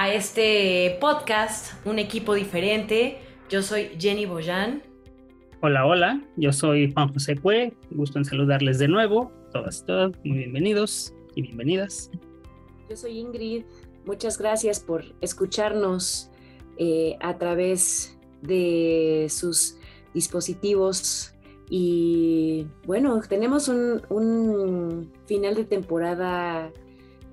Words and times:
a 0.00 0.14
este 0.14 0.96
podcast, 0.98 1.74
Un 1.84 1.98
equipo 1.98 2.32
diferente. 2.32 3.18
Yo 3.50 3.60
soy 3.60 3.90
Jenny 3.98 4.24
Boyan. 4.24 4.82
Hola, 5.60 5.84
hola, 5.84 6.24
yo 6.38 6.54
soy 6.54 6.90
Juan 6.90 7.12
José 7.12 7.36
Cue, 7.36 7.74
gusto 7.90 8.16
en 8.16 8.24
saludarles 8.24 8.78
de 8.78 8.88
nuevo, 8.88 9.30
todas 9.52 9.82
y 9.82 9.84
todas, 9.84 10.12
muy 10.24 10.38
bienvenidos 10.38 11.12
y 11.34 11.42
bienvenidas. 11.42 12.10
Yo 12.88 12.96
soy 12.96 13.18
Ingrid, 13.18 13.64
muchas 14.06 14.38
gracias 14.38 14.80
por 14.80 15.04
escucharnos 15.20 16.30
eh, 16.78 17.18
a 17.20 17.36
través 17.36 18.18
de 18.40 19.26
sus 19.28 19.76
dispositivos 20.14 21.34
y 21.68 22.66
bueno, 22.86 23.20
tenemos 23.28 23.68
un, 23.68 24.00
un 24.08 25.12
final 25.26 25.56
de 25.56 25.64
temporada 25.66 26.72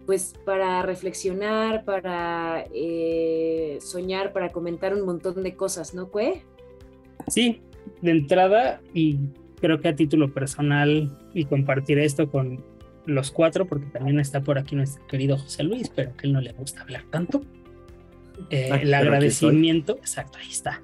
pues 0.08 0.34
para 0.46 0.82
reflexionar, 0.84 1.84
para 1.84 2.64
eh, 2.74 3.78
soñar, 3.82 4.32
para 4.32 4.54
comentar 4.54 4.96
un 4.96 5.06
montón 5.06 5.44
de 5.44 5.54
cosas, 5.54 5.94
¿no, 5.94 6.08
Cue? 6.10 6.44
Sí, 7.28 7.62
de 8.02 8.12
entrada, 8.12 8.81
y 8.94 9.20
creo 9.59 9.81
que 9.81 9.90
a 9.90 9.96
título 9.98 10.34
personal, 10.34 11.16
y 11.34 11.44
compartir 11.44 12.00
esto 12.00 12.31
con 12.31 12.64
los 13.06 13.31
cuatro, 13.31 13.68
porque 13.68 13.88
también 13.88 14.18
está 14.22 14.42
por 14.42 14.58
aquí 14.58 14.78
nuestro 14.78 15.06
querido 15.08 15.38
José 15.38 15.64
Luis, 15.64 15.92
pero 15.94 16.16
que 16.16 16.28
él 16.28 16.34
no 16.34 16.40
le 16.40 16.53
gusta 16.53 16.84
hablar 16.84 17.03
tanto. 17.12 17.42
Eh, 18.50 18.70
ah, 18.72 18.78
el 18.78 18.94
agradecimiento, 18.94 19.98
exacto, 19.98 20.38
ahí 20.38 20.50
está. 20.50 20.81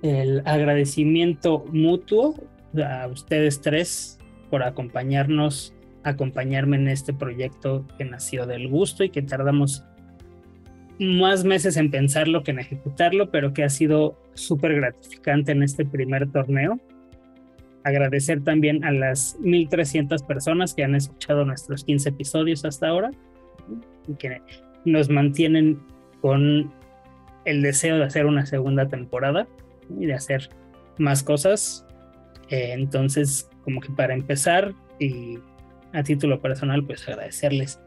El 0.00 0.42
agradecimiento 0.44 1.64
mutuo 1.72 2.36
a 2.76 3.08
ustedes 3.08 3.60
tres 3.60 4.20
por 4.48 4.62
acompañarnos 4.62 5.74
acompañarme 6.04 6.76
en 6.76 6.88
este 6.88 7.12
proyecto 7.12 7.86
que 7.98 8.04
nació 8.04 8.46
del 8.46 8.68
gusto 8.68 9.04
y 9.04 9.10
que 9.10 9.22
tardamos 9.22 9.84
más 10.98 11.44
meses 11.44 11.76
en 11.76 11.90
pensarlo 11.90 12.42
que 12.42 12.52
en 12.52 12.60
ejecutarlo, 12.60 13.30
pero 13.30 13.52
que 13.52 13.64
ha 13.64 13.68
sido 13.68 14.20
súper 14.34 14.74
gratificante 14.74 15.52
en 15.52 15.62
este 15.62 15.84
primer 15.84 16.30
torneo. 16.30 16.78
Agradecer 17.82 18.42
también 18.42 18.84
a 18.84 18.92
las 18.92 19.38
1.300 19.40 20.24
personas 20.24 20.74
que 20.74 20.84
han 20.84 20.94
escuchado 20.94 21.44
nuestros 21.44 21.84
15 21.84 22.10
episodios 22.10 22.64
hasta 22.64 22.88
ahora 22.88 23.10
y 24.06 24.14
que 24.14 24.40
nos 24.84 25.10
mantienen 25.10 25.80
con 26.20 26.72
el 27.44 27.62
deseo 27.62 27.96
de 27.98 28.04
hacer 28.04 28.26
una 28.26 28.46
segunda 28.46 28.88
temporada 28.88 29.46
y 29.98 30.06
de 30.06 30.14
hacer 30.14 30.48
más 30.98 31.22
cosas. 31.22 31.86
Eh, 32.50 32.72
entonces, 32.72 33.50
como 33.64 33.80
que 33.80 33.90
para 33.90 34.14
empezar 34.14 34.72
y 34.98 35.38
a 35.94 36.02
título 36.02 36.40
personal, 36.40 36.84
pues 36.84 37.08
agradecerles 37.08 37.80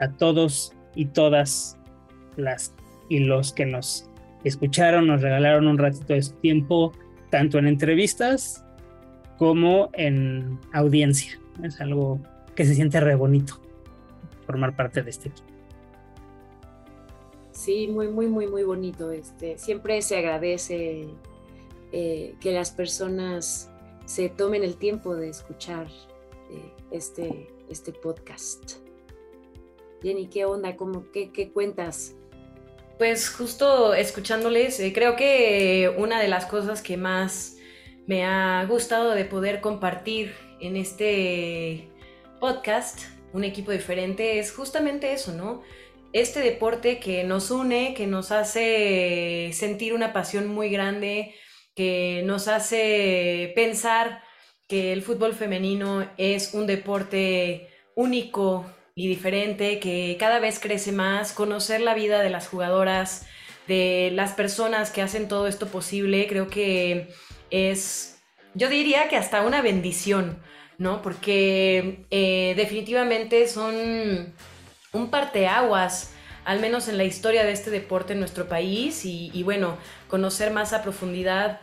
a 0.00 0.08
todos 0.08 0.72
y 0.94 1.06
todas 1.06 1.78
las 2.36 2.74
y 3.08 3.20
los 3.20 3.52
que 3.52 3.66
nos 3.66 4.08
escucharon, 4.44 5.06
nos 5.06 5.20
regalaron 5.20 5.66
un 5.66 5.78
ratito 5.78 6.14
de 6.14 6.22
su 6.22 6.32
tiempo, 6.36 6.92
tanto 7.30 7.58
en 7.58 7.66
entrevistas 7.66 8.64
como 9.36 9.90
en 9.92 10.58
audiencia. 10.72 11.38
Es 11.62 11.80
algo 11.80 12.20
que 12.54 12.64
se 12.64 12.74
siente 12.74 13.00
re 13.00 13.14
bonito 13.14 13.60
formar 14.46 14.74
parte 14.74 15.02
de 15.02 15.10
este 15.10 15.28
equipo. 15.28 15.48
Sí, 17.52 17.88
muy, 17.88 18.08
muy, 18.08 18.26
muy, 18.26 18.46
muy 18.46 18.62
bonito. 18.62 19.10
Este, 19.10 19.58
siempre 19.58 20.00
se 20.02 20.16
agradece 20.16 21.08
eh, 21.92 22.34
que 22.40 22.52
las 22.52 22.70
personas 22.70 23.70
se 24.06 24.28
tomen 24.28 24.64
el 24.64 24.76
tiempo 24.76 25.14
de 25.14 25.28
escuchar 25.28 25.88
este, 26.90 27.48
este 27.68 27.92
podcast. 27.92 28.76
Jenny, 30.02 30.28
¿qué 30.28 30.44
onda? 30.44 30.76
¿Cómo, 30.76 31.10
qué, 31.12 31.30
qué 31.32 31.50
cuentas? 31.50 32.14
Pues 32.98 33.30
justo 33.30 33.94
escuchándoles, 33.94 34.78
eh, 34.80 34.92
creo 34.92 35.16
que 35.16 35.94
una 35.96 36.20
de 36.20 36.28
las 36.28 36.46
cosas 36.46 36.82
que 36.82 36.96
más 36.96 37.56
me 38.06 38.24
ha 38.24 38.64
gustado 38.66 39.12
de 39.12 39.24
poder 39.24 39.60
compartir 39.60 40.34
en 40.60 40.76
este 40.76 41.88
podcast, 42.40 43.00
un 43.32 43.44
equipo 43.44 43.70
diferente, 43.70 44.38
es 44.38 44.52
justamente 44.52 45.12
eso, 45.12 45.32
¿no? 45.32 45.62
Este 46.12 46.40
deporte 46.40 46.98
que 46.98 47.24
nos 47.24 47.50
une, 47.50 47.94
que 47.94 48.06
nos 48.06 48.32
hace 48.32 49.50
sentir 49.52 49.94
una 49.94 50.12
pasión 50.12 50.48
muy 50.48 50.70
grande, 50.70 51.34
que 51.74 52.22
nos 52.24 52.48
hace 52.48 53.52
pensar 53.54 54.22
que 54.70 54.92
el 54.92 55.02
fútbol 55.02 55.34
femenino 55.34 56.08
es 56.16 56.54
un 56.54 56.68
deporte 56.68 57.68
único 57.96 58.64
y 58.94 59.08
diferente, 59.08 59.80
que 59.80 60.16
cada 60.18 60.38
vez 60.38 60.60
crece 60.60 60.92
más, 60.92 61.32
conocer 61.32 61.80
la 61.80 61.92
vida 61.92 62.22
de 62.22 62.30
las 62.30 62.46
jugadoras, 62.46 63.26
de 63.66 64.12
las 64.14 64.32
personas 64.32 64.90
que 64.90 65.02
hacen 65.02 65.26
todo 65.26 65.48
esto 65.48 65.66
posible, 65.66 66.28
creo 66.28 66.46
que 66.46 67.08
es, 67.50 68.22
yo 68.54 68.68
diría 68.68 69.08
que 69.08 69.16
hasta 69.16 69.42
una 69.42 69.60
bendición, 69.60 70.40
¿no? 70.78 71.02
Porque 71.02 72.06
eh, 72.12 72.54
definitivamente 72.56 73.48
son 73.48 74.34
un 74.92 75.10
parteaguas 75.10 76.12
al 76.44 76.60
menos 76.60 76.86
en 76.88 76.96
la 76.96 77.04
historia 77.04 77.44
de 77.44 77.52
este 77.52 77.70
deporte 77.70 78.12
en 78.12 78.20
nuestro 78.20 78.48
país 78.48 79.04
y, 79.04 79.30
y 79.34 79.42
bueno, 79.42 79.78
conocer 80.08 80.52
más 80.52 80.72
a 80.72 80.82
profundidad 80.82 81.60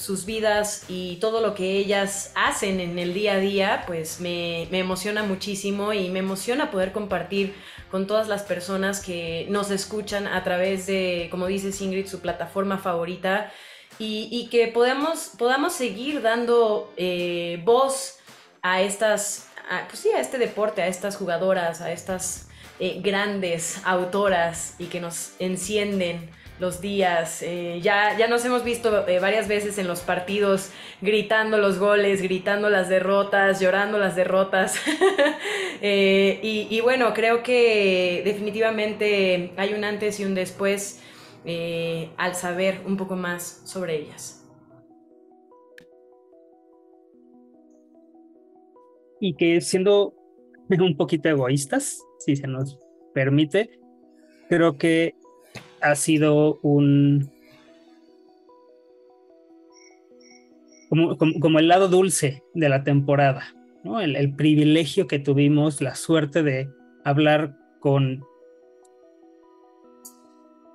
sus 0.00 0.24
vidas 0.24 0.86
y 0.88 1.16
todo 1.16 1.42
lo 1.42 1.54
que 1.54 1.76
ellas 1.76 2.32
hacen 2.34 2.80
en 2.80 2.98
el 2.98 3.12
día 3.12 3.34
a 3.34 3.36
día, 3.36 3.84
pues 3.86 4.18
me, 4.18 4.62
emociona 4.76 5.22
muchísimo 5.24 5.92
y 5.92 6.08
me 6.08 6.20
emociona 6.20 6.70
poder 6.70 6.92
compartir 6.92 7.54
con 7.90 8.06
todas 8.06 8.26
las 8.26 8.42
personas 8.42 9.04
que 9.04 9.46
nos 9.50 9.70
escuchan 9.70 10.26
a 10.26 10.42
través 10.42 10.86
de, 10.86 11.28
como 11.30 11.46
dice 11.46 11.84
Ingrid, 11.84 12.06
su 12.06 12.20
plataforma 12.20 12.78
favorita 12.78 13.52
y, 13.98 14.48
que 14.50 14.68
podamos, 14.68 15.32
podamos 15.36 15.74
seguir 15.74 16.22
dando 16.22 16.90
eh, 16.96 17.60
voz 17.66 18.20
a 18.62 18.80
estas, 18.80 19.50
pues 19.88 20.00
sí, 20.00 20.08
a 20.08 20.20
este 20.20 20.38
deporte, 20.38 20.80
a 20.80 20.86
estas 20.86 21.16
jugadoras, 21.16 21.82
a 21.82 21.92
estas 21.92 22.48
eh, 22.78 23.00
grandes 23.02 23.82
autoras 23.84 24.76
y 24.78 24.86
que 24.86 25.00
nos 25.00 25.32
encienden 25.38 26.30
los 26.60 26.80
días. 26.80 27.42
Eh, 27.42 27.80
ya, 27.82 28.16
ya 28.16 28.28
nos 28.28 28.44
hemos 28.44 28.62
visto 28.62 29.08
eh, 29.08 29.18
varias 29.18 29.48
veces 29.48 29.78
en 29.78 29.88
los 29.88 30.00
partidos 30.00 30.70
gritando 31.00 31.58
los 31.58 31.78
goles, 31.78 32.22
gritando 32.22 32.68
las 32.68 32.88
derrotas, 32.88 33.60
llorando 33.60 33.98
las 33.98 34.14
derrotas. 34.14 34.76
Eh, 35.82 36.40
y, 36.42 36.78
bueno, 36.82 37.14
creo 37.14 37.42
que 37.42 38.20
definitivamente 38.22 39.50
hay 39.56 39.72
un 39.72 39.82
antes 39.82 40.20
y 40.20 40.26
un 40.26 40.34
después 40.34 41.02
al 42.18 42.34
saber 42.34 42.82
un 42.84 42.98
poco 42.98 43.16
más 43.16 43.62
sobre 43.64 43.96
ellas. 43.96 44.46
Y 49.20 49.34
que 49.36 49.62
siendo 49.62 50.12
un 50.68 50.98
poquito 50.98 51.30
egoístas, 51.30 51.98
si 52.18 52.36
se 52.36 52.46
nos 52.46 52.78
permite, 53.14 53.70
creo 54.50 54.76
que 54.76 55.14
ha 55.82 55.94
sido 55.94 56.58
un... 56.62 57.30
Como, 60.90 61.58
el 61.60 61.68
lado 61.68 61.86
dulce 61.86 62.42
de 62.52 62.68
la 62.68 62.82
temporada, 62.82 63.54
¿no? 63.84 64.00
el, 64.00 64.34
privilegio 64.34 65.06
que 65.06 65.20
tuvimos, 65.20 65.80
la 65.80 65.94
suerte 65.94 66.42
de 66.42 66.68
hablar 67.04 67.56
con 67.78 68.24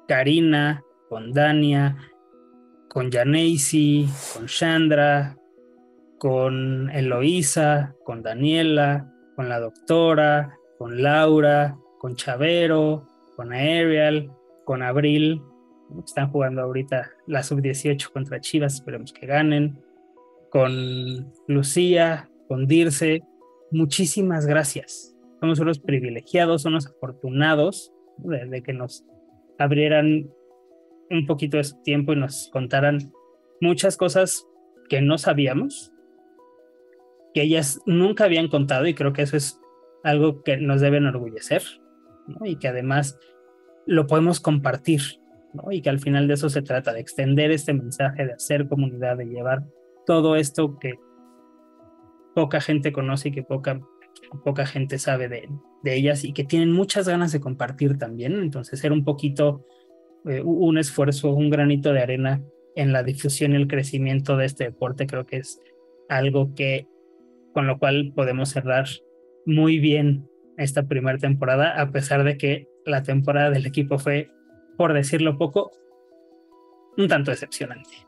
Karina, 0.07 0.83
con 1.09 1.33
Dania, 1.33 1.97
con 2.87 3.11
Janeisi, 3.11 4.07
con 4.33 4.45
Chandra, 4.45 5.37
con 6.17 6.89
Eloísa, 6.91 7.93
con 8.05 8.23
Daniela, 8.23 9.11
con 9.35 9.49
la 9.49 9.59
doctora, 9.59 10.57
con 10.77 11.01
Laura, 11.01 11.77
con 11.99 12.15
Chavero, 12.15 13.07
con 13.35 13.53
Ariel, 13.53 14.31
con 14.65 14.83
Abril. 14.83 15.41
Están 16.05 16.31
jugando 16.31 16.61
ahorita 16.61 17.11
la 17.27 17.43
sub-18 17.43 18.11
contra 18.11 18.41
Chivas, 18.41 18.75
esperemos 18.75 19.13
que 19.13 19.27
ganen. 19.27 19.79
Con 20.49 21.31
Lucía, 21.47 22.29
con 22.47 22.67
Dirce. 22.67 23.23
Muchísimas 23.71 24.45
gracias. 24.45 25.15
Somos 25.39 25.59
unos 25.59 25.79
privilegiados, 25.79 26.65
unos 26.65 26.87
afortunados 26.87 27.93
de, 28.17 28.61
que 28.63 28.73
nos 28.73 29.05
abrieran 29.59 30.29
un 31.09 31.25
poquito 31.27 31.57
de 31.57 31.63
su 31.63 31.81
tiempo 31.83 32.13
y 32.13 32.15
nos 32.15 32.49
contaran 32.51 33.11
muchas 33.61 33.97
cosas 33.97 34.47
que 34.89 35.01
no 35.01 35.17
sabíamos, 35.17 35.91
que 37.33 37.43
ellas 37.43 37.79
nunca 37.85 38.25
habían 38.25 38.47
contado 38.47 38.87
y 38.87 38.93
creo 38.93 39.13
que 39.13 39.23
eso 39.23 39.37
es 39.37 39.59
algo 40.03 40.41
que 40.43 40.57
nos 40.57 40.81
debe 40.81 40.97
enorgullecer 40.97 41.61
y 42.43 42.57
que 42.57 42.67
además 42.67 43.19
lo 43.85 44.07
podemos 44.07 44.39
compartir 44.39 45.01
y 45.71 45.81
que 45.81 45.89
al 45.89 45.99
final 45.99 46.27
de 46.27 46.33
eso 46.33 46.49
se 46.49 46.61
trata, 46.61 46.93
de 46.93 46.99
extender 46.99 47.51
este 47.51 47.73
mensaje, 47.73 48.25
de 48.25 48.33
hacer 48.33 48.67
comunidad, 48.67 49.17
de 49.17 49.25
llevar 49.25 49.63
todo 50.05 50.35
esto 50.35 50.77
que 50.79 50.95
poca 52.33 52.59
gente 52.59 52.91
conoce 52.91 53.29
y 53.29 53.31
que 53.31 53.43
poca, 53.43 53.79
poca 54.43 54.65
gente 54.65 54.99
sabe 54.99 55.29
de, 55.29 55.49
de 55.83 55.95
ellas 55.95 56.25
y 56.25 56.33
que 56.33 56.43
tienen 56.43 56.71
muchas 56.71 57.07
ganas 57.07 57.31
de 57.31 57.39
compartir 57.39 57.97
también. 57.97 58.33
Entonces, 58.33 58.83
era 58.83 58.93
un 58.93 59.05
poquito 59.05 59.65
eh, 60.25 60.41
un 60.43 60.77
esfuerzo, 60.77 61.33
un 61.33 61.49
granito 61.49 61.93
de 61.93 62.01
arena 62.01 62.43
en 62.75 62.91
la 62.91 63.03
difusión 63.03 63.53
y 63.53 63.55
el 63.55 63.67
crecimiento 63.67 64.35
de 64.35 64.45
este 64.45 64.65
deporte, 64.65 65.07
creo 65.07 65.25
que 65.25 65.37
es 65.37 65.61
algo 66.09 66.53
que 66.53 66.87
con 67.53 67.67
lo 67.67 67.79
cual 67.79 68.11
podemos 68.13 68.49
cerrar 68.49 68.85
muy 69.45 69.79
bien 69.79 70.27
esta 70.57 70.83
primera 70.83 71.17
temporada, 71.17 71.79
a 71.79 71.91
pesar 71.91 72.23
de 72.23 72.37
que 72.37 72.67
la 72.85 73.03
temporada 73.03 73.49
del 73.49 73.65
equipo 73.65 73.97
fue, 73.97 74.31
por 74.77 74.93
decirlo 74.93 75.37
poco, 75.37 75.71
un 76.97 77.07
tanto 77.07 77.31
decepcionante. 77.31 78.05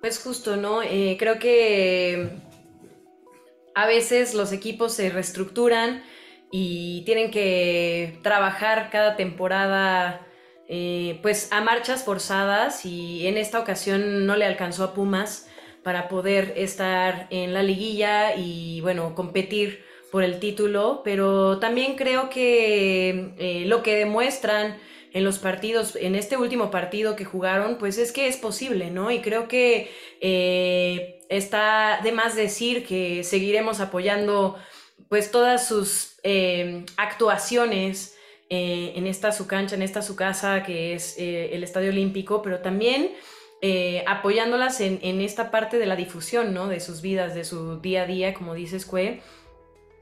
Pues 0.00 0.22
justo, 0.22 0.56
¿no? 0.56 0.82
Eh, 0.82 1.16
creo 1.18 1.38
que 1.38 2.30
a 3.74 3.86
veces 3.86 4.34
los 4.34 4.52
equipos 4.52 4.92
se 4.92 5.10
reestructuran 5.10 6.02
y 6.50 7.02
tienen 7.04 7.30
que 7.30 8.18
trabajar 8.22 8.90
cada 8.90 9.16
temporada 9.16 10.26
eh, 10.68 11.18
pues 11.22 11.48
a 11.50 11.60
marchas 11.62 12.04
forzadas 12.04 12.84
y 12.84 13.26
en 13.26 13.36
esta 13.38 13.58
ocasión 13.58 14.26
no 14.26 14.36
le 14.36 14.44
alcanzó 14.44 14.84
a 14.84 14.94
Pumas 14.94 15.48
para 15.82 16.08
poder 16.08 16.54
estar 16.56 17.26
en 17.30 17.54
la 17.54 17.62
liguilla 17.62 18.36
y 18.36 18.80
bueno, 18.82 19.14
competir 19.14 19.87
por 20.10 20.22
el 20.22 20.38
título, 20.38 21.02
pero 21.04 21.58
también 21.58 21.96
creo 21.96 22.30
que 22.30 23.34
eh, 23.38 23.64
lo 23.66 23.82
que 23.82 23.96
demuestran 23.96 24.78
en 25.12 25.24
los 25.24 25.38
partidos, 25.38 25.96
en 25.96 26.14
este 26.14 26.36
último 26.36 26.70
partido 26.70 27.16
que 27.16 27.24
jugaron, 27.24 27.78
pues 27.78 27.98
es 27.98 28.12
que 28.12 28.28
es 28.28 28.36
posible, 28.36 28.90
¿no? 28.90 29.10
Y 29.10 29.20
creo 29.20 29.48
que 29.48 29.90
eh, 30.20 31.20
está 31.28 32.00
de 32.02 32.12
más 32.12 32.36
decir 32.36 32.86
que 32.86 33.24
seguiremos 33.24 33.80
apoyando 33.80 34.56
pues 35.08 35.30
todas 35.30 35.66
sus 35.66 36.18
eh, 36.22 36.84
actuaciones 36.96 38.14
en 38.50 39.06
esta 39.06 39.30
su 39.30 39.46
cancha, 39.46 39.74
en 39.74 39.82
esta 39.82 40.00
su 40.00 40.16
casa, 40.16 40.62
que 40.62 40.94
es 40.94 41.16
el 41.18 41.62
Estadio 41.62 41.90
Olímpico, 41.90 42.40
pero 42.40 42.60
también 42.60 43.10
apoyándolas 44.06 44.80
en, 44.80 45.00
en, 45.02 45.20
esta 45.20 45.50
parte 45.50 45.78
de 45.78 45.84
la 45.84 45.96
difusión, 45.96 46.54
¿no? 46.54 46.66
De 46.66 46.80
sus 46.80 47.02
vidas, 47.02 47.34
de 47.34 47.44
su 47.44 47.78
día 47.80 48.04
a 48.04 48.06
día, 48.06 48.32
como 48.32 48.54
dices, 48.54 48.86
Cue 48.86 49.20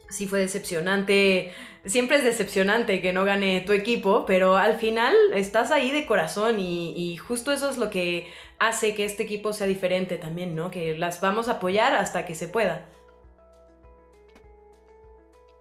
sí 0.09 0.27
fue 0.27 0.41
decepcionante. 0.41 1.53
Siempre 1.85 2.17
es 2.17 2.25
decepcionante 2.25 3.01
que 3.01 3.13
no 3.13 3.25
gane 3.25 3.61
tu 3.61 3.73
equipo, 3.73 4.27
pero 4.27 4.57
al 4.57 4.77
final 4.77 5.15
estás 5.35 5.71
ahí 5.71 5.91
de 5.91 6.07
corazón 6.07 6.59
y, 6.59 7.17
justo 7.17 7.53
eso 7.53 7.71
es 7.71 7.79
lo 7.79 7.91
que 7.91 8.29
hace 8.59 8.95
que 8.95 9.05
este 9.05 9.23
equipo 9.23 9.53
sea 9.53 9.67
diferente 9.67 10.17
también, 10.17 10.55
¿no? 10.55 10.71
Que 10.71 10.97
las 10.99 11.21
vamos 11.21 11.49
a 11.49 11.53
apoyar 11.53 11.95
hasta 11.95 12.27
que 12.27 12.35
se 12.35 12.49
pueda. 12.49 12.87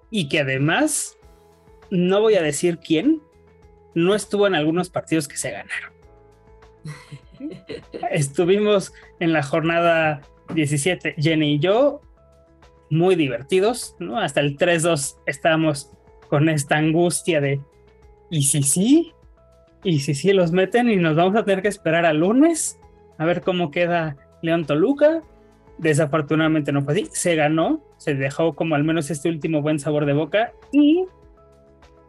Y 0.10 0.30
que 0.30 0.40
además, 0.40 1.18
no 1.90 2.22
voy 2.22 2.36
a 2.36 2.42
decir 2.42 2.80
quién, 2.80 3.22
no 3.94 4.16
estuvo 4.16 4.48
en 4.48 4.56
algunos 4.56 4.90
partidos 4.90 5.28
que 5.28 5.38
se 5.38 5.52
ganaron. 5.52 5.94
Estuvimos 8.12 8.94
en 9.20 9.34
la 9.34 9.44
jornada 9.44 10.22
17, 10.54 11.16
Jenny 11.18 11.56
y 11.56 11.60
yo, 11.60 12.02
muy 12.96 13.16
divertidos, 13.16 13.96
¿no? 14.00 14.20
Hasta 14.20 14.40
el 14.40 14.58
3-2 14.58 15.18
estábamos 15.26 15.92
con 16.30 16.50
esta 16.50 16.78
angustia 16.78 17.42
de, 17.42 17.62
¿y 18.30 18.44
si 18.44 18.64
sí? 18.64 19.14
¿Y 19.84 20.00
si 20.00 20.16
sí 20.16 20.34
los 20.34 20.52
meten 20.52 20.90
y 20.90 20.96
nos 20.96 21.16
vamos 21.16 21.36
a 21.36 21.46
tener 21.46 21.62
que 21.62 21.68
esperar 21.68 22.06
al 22.06 22.20
lunes 22.20 22.80
a 23.18 23.26
ver 23.26 23.42
cómo 23.42 23.70
queda 23.70 24.18
León 24.42 24.66
Toluca? 24.66 25.22
Desafortunadamente 25.78 26.72
no 26.72 26.82
fue 26.82 26.94
así, 26.94 27.08
se 27.12 27.36
ganó, 27.36 27.84
se 27.98 28.16
dejó 28.16 28.56
como 28.56 28.76
al 28.76 28.84
menos 28.84 29.12
este 29.12 29.30
último 29.30 29.62
buen 29.62 29.78
sabor 29.78 30.06
de 30.06 30.14
boca 30.14 30.54
y 30.72 31.06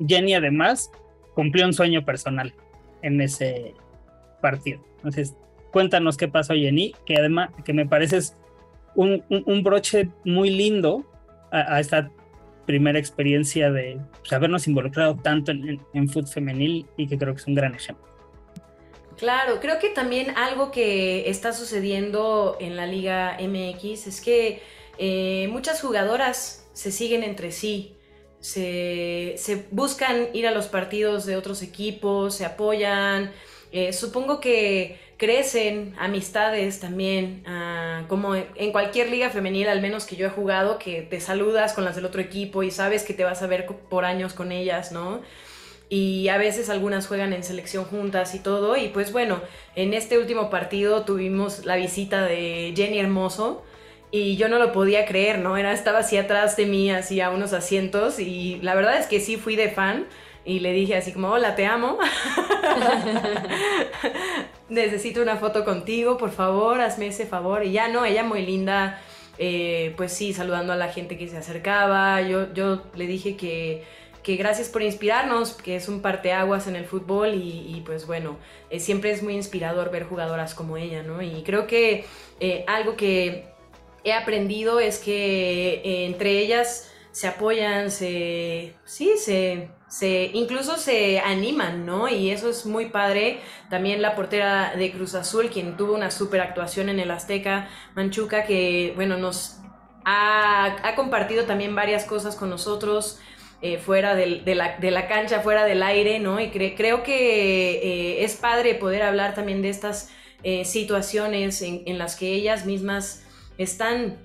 Jenny 0.06 0.34
además 0.34 0.90
cumplió 1.34 1.66
un 1.66 1.72
sueño 1.72 2.04
personal 2.04 2.54
en 3.02 3.20
ese 3.20 3.74
partido. 4.40 4.80
Entonces, 4.96 5.36
cuéntanos 5.70 6.16
qué 6.16 6.28
pasó 6.28 6.54
Jenny, 6.54 6.94
que 7.04 7.16
además 7.16 7.50
que 7.64 7.72
me 7.72 7.86
pareces 7.86 8.36
un, 8.96 9.62
broche 9.62 10.08
muy 10.24 10.50
lindo 10.50 11.04
a, 11.52 11.78
esta 11.80 12.10
primera 12.66 12.98
experiencia 12.98 13.70
de 13.70 14.00
pues, 14.18 14.32
habernos 14.32 14.66
involucrado 14.66 15.16
tanto 15.16 15.52
en, 15.52 15.80
en, 15.94 16.08
fútbol 16.08 16.26
femenil 16.28 16.86
y 16.96 17.06
que 17.06 17.16
creo 17.16 17.34
que 17.34 17.40
es 17.40 17.46
un 17.46 17.54
gran 17.54 17.74
ejemplo. 17.74 18.04
Claro, 19.16 19.60
creo 19.60 19.78
que 19.78 19.88
también 19.90 20.36
algo 20.36 20.70
que 20.70 21.30
está 21.30 21.52
sucediendo 21.52 22.56
en 22.60 22.76
la 22.76 22.86
Liga 22.86 23.38
MX 23.40 24.06
es 24.06 24.20
que 24.20 24.60
eh, 24.98 25.48
muchas 25.50 25.80
jugadoras 25.80 26.68
se 26.72 26.92
siguen 26.92 27.22
entre 27.22 27.50
sí, 27.50 27.96
se, 28.40 29.34
se, 29.38 29.66
buscan 29.70 30.28
ir 30.34 30.46
a 30.46 30.50
los 30.50 30.66
partidos 30.66 31.24
de 31.24 31.36
otros 31.36 31.62
equipos, 31.62 32.34
se 32.34 32.44
apoyan. 32.44 33.32
Eh, 33.72 33.92
supongo 33.92 34.40
que 34.40 34.98
crecen 35.16 35.94
amistades 35.98 36.80
también, 36.80 37.42
ah, 37.46 38.04
como 38.08 38.34
en 38.34 38.72
cualquier 38.72 39.10
liga 39.10 39.30
femenil, 39.30 39.68
al 39.68 39.80
menos 39.80 40.04
que 40.04 40.16
yo 40.16 40.26
he 40.26 40.30
jugado, 40.30 40.78
que 40.78 41.02
te 41.02 41.20
saludas 41.20 41.72
con 41.72 41.84
las 41.84 41.96
del 41.96 42.04
otro 42.04 42.20
equipo 42.20 42.62
y 42.62 42.70
sabes 42.70 43.02
que 43.02 43.14
te 43.14 43.24
vas 43.24 43.42
a 43.42 43.46
ver 43.46 43.66
por 43.66 44.04
años 44.04 44.34
con 44.34 44.52
ellas, 44.52 44.92
¿no? 44.92 45.22
Y 45.88 46.28
a 46.28 46.36
veces 46.36 46.68
algunas 46.68 47.06
juegan 47.06 47.32
en 47.32 47.44
selección 47.44 47.84
juntas 47.84 48.34
y 48.34 48.40
todo. 48.40 48.76
Y 48.76 48.88
pues 48.88 49.12
bueno, 49.12 49.40
en 49.76 49.94
este 49.94 50.18
último 50.18 50.50
partido 50.50 51.04
tuvimos 51.04 51.64
la 51.64 51.76
visita 51.76 52.24
de 52.24 52.72
Jenny 52.76 52.98
Hermoso. 52.98 53.62
Y 54.10 54.36
yo 54.36 54.48
no 54.48 54.58
lo 54.58 54.72
podía 54.72 55.04
creer, 55.04 55.38
¿no? 55.40 55.56
Era, 55.56 55.72
estaba 55.72 55.98
así 55.98 56.16
atrás 56.16 56.56
de 56.56 56.66
mí, 56.66 56.90
así 56.90 57.20
a 57.20 57.30
unos 57.30 57.52
asientos. 57.52 58.18
Y 58.18 58.58
la 58.62 58.74
verdad 58.74 58.98
es 58.98 59.06
que 59.06 59.20
sí 59.20 59.36
fui 59.36 59.56
de 59.56 59.70
fan 59.70 60.06
y 60.44 60.60
le 60.60 60.72
dije 60.72 60.96
así 60.96 61.12
como, 61.12 61.28
hola, 61.30 61.54
te 61.54 61.66
amo. 61.66 61.98
Necesito 64.68 65.22
una 65.22 65.36
foto 65.36 65.64
contigo, 65.64 66.18
por 66.18 66.32
favor, 66.32 66.80
hazme 66.80 67.08
ese 67.08 67.26
favor. 67.26 67.64
Y 67.64 67.72
ya 67.72 67.88
no, 67.88 68.04
ella 68.04 68.24
muy 68.24 68.44
linda, 68.44 69.00
eh, 69.38 69.94
pues 69.96 70.12
sí, 70.12 70.32
saludando 70.32 70.72
a 70.72 70.76
la 70.76 70.88
gente 70.88 71.16
que 71.16 71.28
se 71.28 71.36
acercaba. 71.36 72.20
Yo, 72.22 72.52
yo 72.52 72.82
le 72.94 73.06
dije 73.06 73.36
que, 73.36 73.84
que 74.24 74.34
gracias 74.34 74.68
por 74.68 74.82
inspirarnos, 74.82 75.52
que 75.52 75.76
es 75.76 75.88
un 75.88 76.02
parteaguas 76.02 76.66
en 76.66 76.74
el 76.74 76.84
fútbol 76.84 77.34
y, 77.34 77.80
pues 77.86 78.08
bueno, 78.08 78.38
eh, 78.70 78.80
siempre 78.80 79.12
es 79.12 79.22
muy 79.22 79.34
inspirador 79.34 79.92
ver 79.92 80.04
jugadoras 80.04 80.54
como 80.54 80.76
ella, 80.76 81.04
¿no? 81.04 81.22
Y 81.22 81.44
creo 81.44 81.68
que 81.68 82.04
eh, 82.40 82.64
algo 82.66 82.96
que 82.96 83.46
he 84.02 84.12
aprendido 84.12 84.80
es 84.80 84.98
que 84.98 86.06
entre 86.06 86.40
ellas 86.40 86.90
se 87.12 87.28
apoyan, 87.28 87.92
se, 87.92 88.74
sí, 88.84 89.12
se, 89.16 89.68
se, 89.88 90.30
incluso 90.34 90.76
se 90.76 91.20
animan, 91.20 91.86
¿no? 91.86 92.08
Y 92.08 92.30
eso 92.30 92.50
es 92.50 92.66
muy 92.66 92.86
padre. 92.86 93.40
También 93.70 94.02
la 94.02 94.14
portera 94.16 94.74
de 94.76 94.90
Cruz 94.92 95.14
Azul, 95.14 95.50
quien 95.50 95.76
tuvo 95.76 95.94
una 95.94 96.10
super 96.10 96.40
actuación 96.40 96.88
en 96.88 96.98
el 96.98 97.10
Azteca, 97.10 97.68
Manchuca, 97.94 98.44
que, 98.44 98.92
bueno, 98.96 99.16
nos 99.16 99.58
ha, 100.04 100.94
compartido 100.96 101.44
también 101.44 101.74
varias 101.74 102.04
cosas 102.04 102.36
con 102.36 102.50
nosotros. 102.50 103.20
Eh, 103.62 103.78
fuera 103.78 104.14
de, 104.14 104.54
la, 104.54 105.08
cancha, 105.08 105.40
fuera 105.40 105.64
del 105.64 105.82
aire, 105.82 106.18
¿no? 106.18 106.40
Y 106.40 106.50
creo 106.50 107.02
que 107.02 107.72
eh, 107.72 108.24
es 108.24 108.36
padre 108.36 108.74
poder 108.74 109.02
hablar 109.02 109.34
también 109.34 109.62
de 109.62 109.70
estas 109.70 110.10
eh, 110.42 110.66
situaciones 110.66 111.62
en, 111.62 111.82
en, 111.86 111.96
las 111.96 112.16
que 112.16 112.34
ellas 112.34 112.66
mismas 112.66 113.24
están 113.56 114.18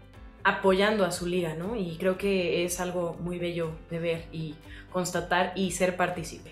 apoyando 0.43 1.05
a 1.05 1.11
su 1.11 1.27
liga, 1.27 1.55
¿no? 1.55 1.77
Y 1.77 1.95
creo 1.97 2.17
que 2.17 2.65
es 2.65 2.81
algo 2.81 3.15
muy 3.21 3.39
bello 3.39 3.71
de 3.89 3.99
ver 3.99 4.25
y 4.33 4.55
constatar 4.91 5.53
y 5.55 5.71
ser 5.71 5.97
partícipe. 5.97 6.51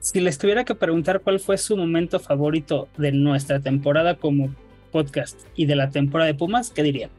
Si 0.00 0.20
les 0.20 0.36
tuviera 0.36 0.64
que 0.64 0.74
preguntar 0.74 1.20
cuál 1.20 1.38
fue 1.38 1.56
su 1.56 1.76
momento 1.76 2.18
favorito 2.18 2.88
de 2.98 3.12
nuestra 3.12 3.60
temporada 3.60 4.16
como 4.16 4.54
podcast 4.90 5.40
y 5.54 5.66
de 5.66 5.76
la 5.76 5.90
temporada 5.90 6.26
de 6.26 6.34
Pumas, 6.34 6.70
¿qué 6.70 6.82
dirían? 6.82 7.10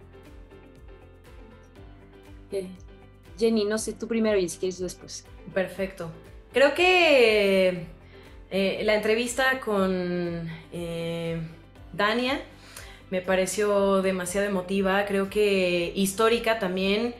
Eh, 2.51 2.67
Jenny, 3.39 3.65
no 3.65 3.77
sé, 3.77 3.93
tú 3.93 4.07
primero 4.07 4.37
y 4.37 4.47
si 4.49 4.59
quieres 4.59 4.79
después. 4.79 5.25
Perfecto. 5.53 6.11
Creo 6.51 6.73
que 6.73 7.87
eh, 8.51 8.81
la 8.83 8.95
entrevista 8.95 9.59
con 9.59 10.47
eh, 10.71 11.41
Dania 11.93 12.41
me 13.09 13.21
pareció 13.21 14.01
demasiado 14.01 14.47
emotiva, 14.47 15.05
creo 15.05 15.29
que 15.29 15.91
histórica 15.95 16.59
también, 16.59 17.15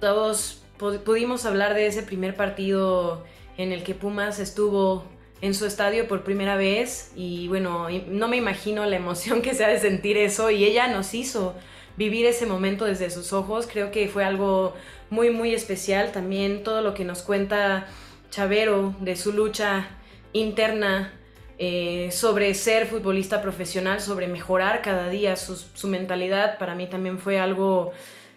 todos 0.00 0.62
pudimos 0.78 1.46
hablar 1.46 1.74
de 1.74 1.86
ese 1.86 2.02
primer 2.02 2.36
partido 2.36 3.24
en 3.56 3.72
el 3.72 3.84
que 3.84 3.94
Pumas 3.94 4.38
estuvo 4.38 5.04
en 5.40 5.54
su 5.54 5.66
estadio 5.66 6.08
por 6.08 6.24
primera 6.24 6.56
vez 6.56 7.12
y 7.14 7.48
bueno, 7.48 7.88
no 8.08 8.28
me 8.28 8.36
imagino 8.36 8.84
la 8.86 8.96
emoción 8.96 9.42
que 9.42 9.54
se 9.54 9.64
ha 9.64 9.68
de 9.68 9.78
sentir 9.78 10.16
eso 10.16 10.50
y 10.50 10.64
ella 10.64 10.88
nos 10.88 11.14
hizo 11.14 11.54
vivir 11.96 12.26
ese 12.26 12.46
momento 12.46 12.84
desde 12.84 13.10
sus 13.10 13.32
ojos, 13.32 13.68
creo 13.70 13.90
que 13.90 14.08
fue 14.08 14.24
algo 14.24 14.74
muy 15.10 15.30
muy 15.30 15.54
especial, 15.54 16.12
también 16.12 16.64
todo 16.64 16.82
lo 16.82 16.94
que 16.94 17.04
nos 17.04 17.22
cuenta 17.22 17.86
Chavero 18.30 18.94
de 19.00 19.14
su 19.14 19.32
lucha 19.32 19.88
interna 20.32 21.12
eh, 21.56 22.10
sobre 22.10 22.52
ser 22.54 22.86
futbolista 22.86 23.40
profesional, 23.40 24.00
sobre 24.00 24.26
mejorar 24.26 24.82
cada 24.82 25.08
día 25.08 25.36
su, 25.36 25.86
mentalidad, 25.86 26.58
para 26.58 26.74
mí 26.74 26.88
también 26.88 27.18
fue 27.18 27.38
algo 27.38 27.92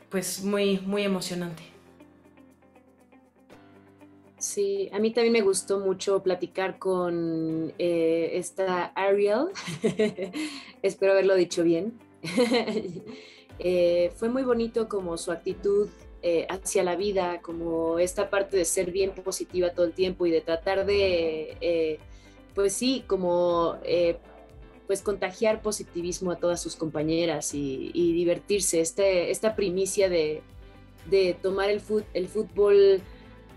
pues 0.09 0.43
muy 0.43 0.79
muy 0.81 1.03
emocionante. 1.03 1.63
Sí, 4.38 4.88
a 4.93 5.00
mí 5.00 5.12
también 5.12 5.33
me 5.33 5.41
gustó 5.41 5.79
mucho 5.79 6.21
platicar 6.21 6.77
con 6.77 7.74
eh, 7.79 8.31
esta 8.33 8.86
Ariel. 8.93 9.47
Espero 10.83 11.13
haberlo 11.13 11.36
dicho 11.36 11.63
bien. 11.63 11.93
Eh, 13.59 14.12
fue 14.15 14.29
muy 14.29 14.43
bonito 14.43 14.88
como 14.88 15.17
su 15.17 15.31
actitud 15.31 15.89
hacia 16.47 16.83
la 16.83 16.95
vida, 16.95 17.41
como 17.41 17.97
esta 17.97 18.29
parte 18.29 18.55
de 18.55 18.65
ser 18.65 18.91
bien 18.91 19.15
positiva 19.15 19.71
todo 19.71 19.88
el 19.88 19.93
tiempo 19.93 20.27
y 20.27 20.31
de 20.31 20.41
tratar 20.41 20.86
de, 20.86 22.00
pues 22.57 22.73
sí, 22.73 23.05
como 23.05 23.77
pues 24.87 25.01
contagiar 25.01 25.61
positivismo 25.61 26.31
a 26.31 26.37
todas 26.37 26.59
sus 26.59 26.75
compañeras 26.75 27.53
y, 27.53 27.91
divertirse. 27.93 28.81
Este, 28.81 29.29
esta 29.29 29.55
primicia 29.55 30.09
de, 30.09 30.41
tomar 31.43 31.69
el, 31.69 31.79
fútbol 31.81 33.01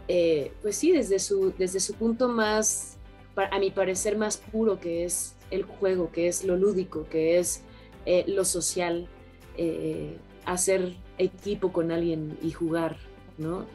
eh, 0.08 0.52
pues 0.60 0.76
sí, 0.76 0.90
desde 0.90 1.18
su, 1.20 1.54
desde 1.56 1.78
su 1.78 1.94
punto 1.94 2.28
más, 2.28 2.96
a 3.36 3.58
mi 3.60 3.70
parecer, 3.70 4.18
más 4.18 4.36
puro, 4.36 4.80
que 4.80 5.04
es 5.04 5.36
el 5.52 5.62
juego, 5.62 6.10
que 6.10 6.26
es 6.26 6.44
lo 6.44 6.56
lúdico, 6.56 7.06
que 7.08 7.38
es 7.38 7.62
eh, 8.06 8.24
lo 8.26 8.44
social, 8.44 9.08
eh, 9.56 10.16
hacer 10.44 10.96
equipo 11.16 11.72
con 11.72 11.92
alguien 11.92 12.36
y 12.42 12.50
jugar, 12.50 12.96
¿no? 13.38 13.66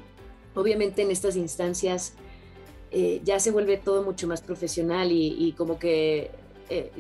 Obviamente 0.56 1.02
en 1.02 1.12
estas 1.12 1.38
instancias 1.38 2.14
ya 3.24 3.40
se 3.40 3.52
vuelve 3.52 3.78
todo 3.78 4.04
mucho 4.04 4.28
más 4.28 4.42
profesional 4.42 5.12
y, 5.12 5.36
y 5.38 5.52
como 5.54 5.78
que 5.78 6.32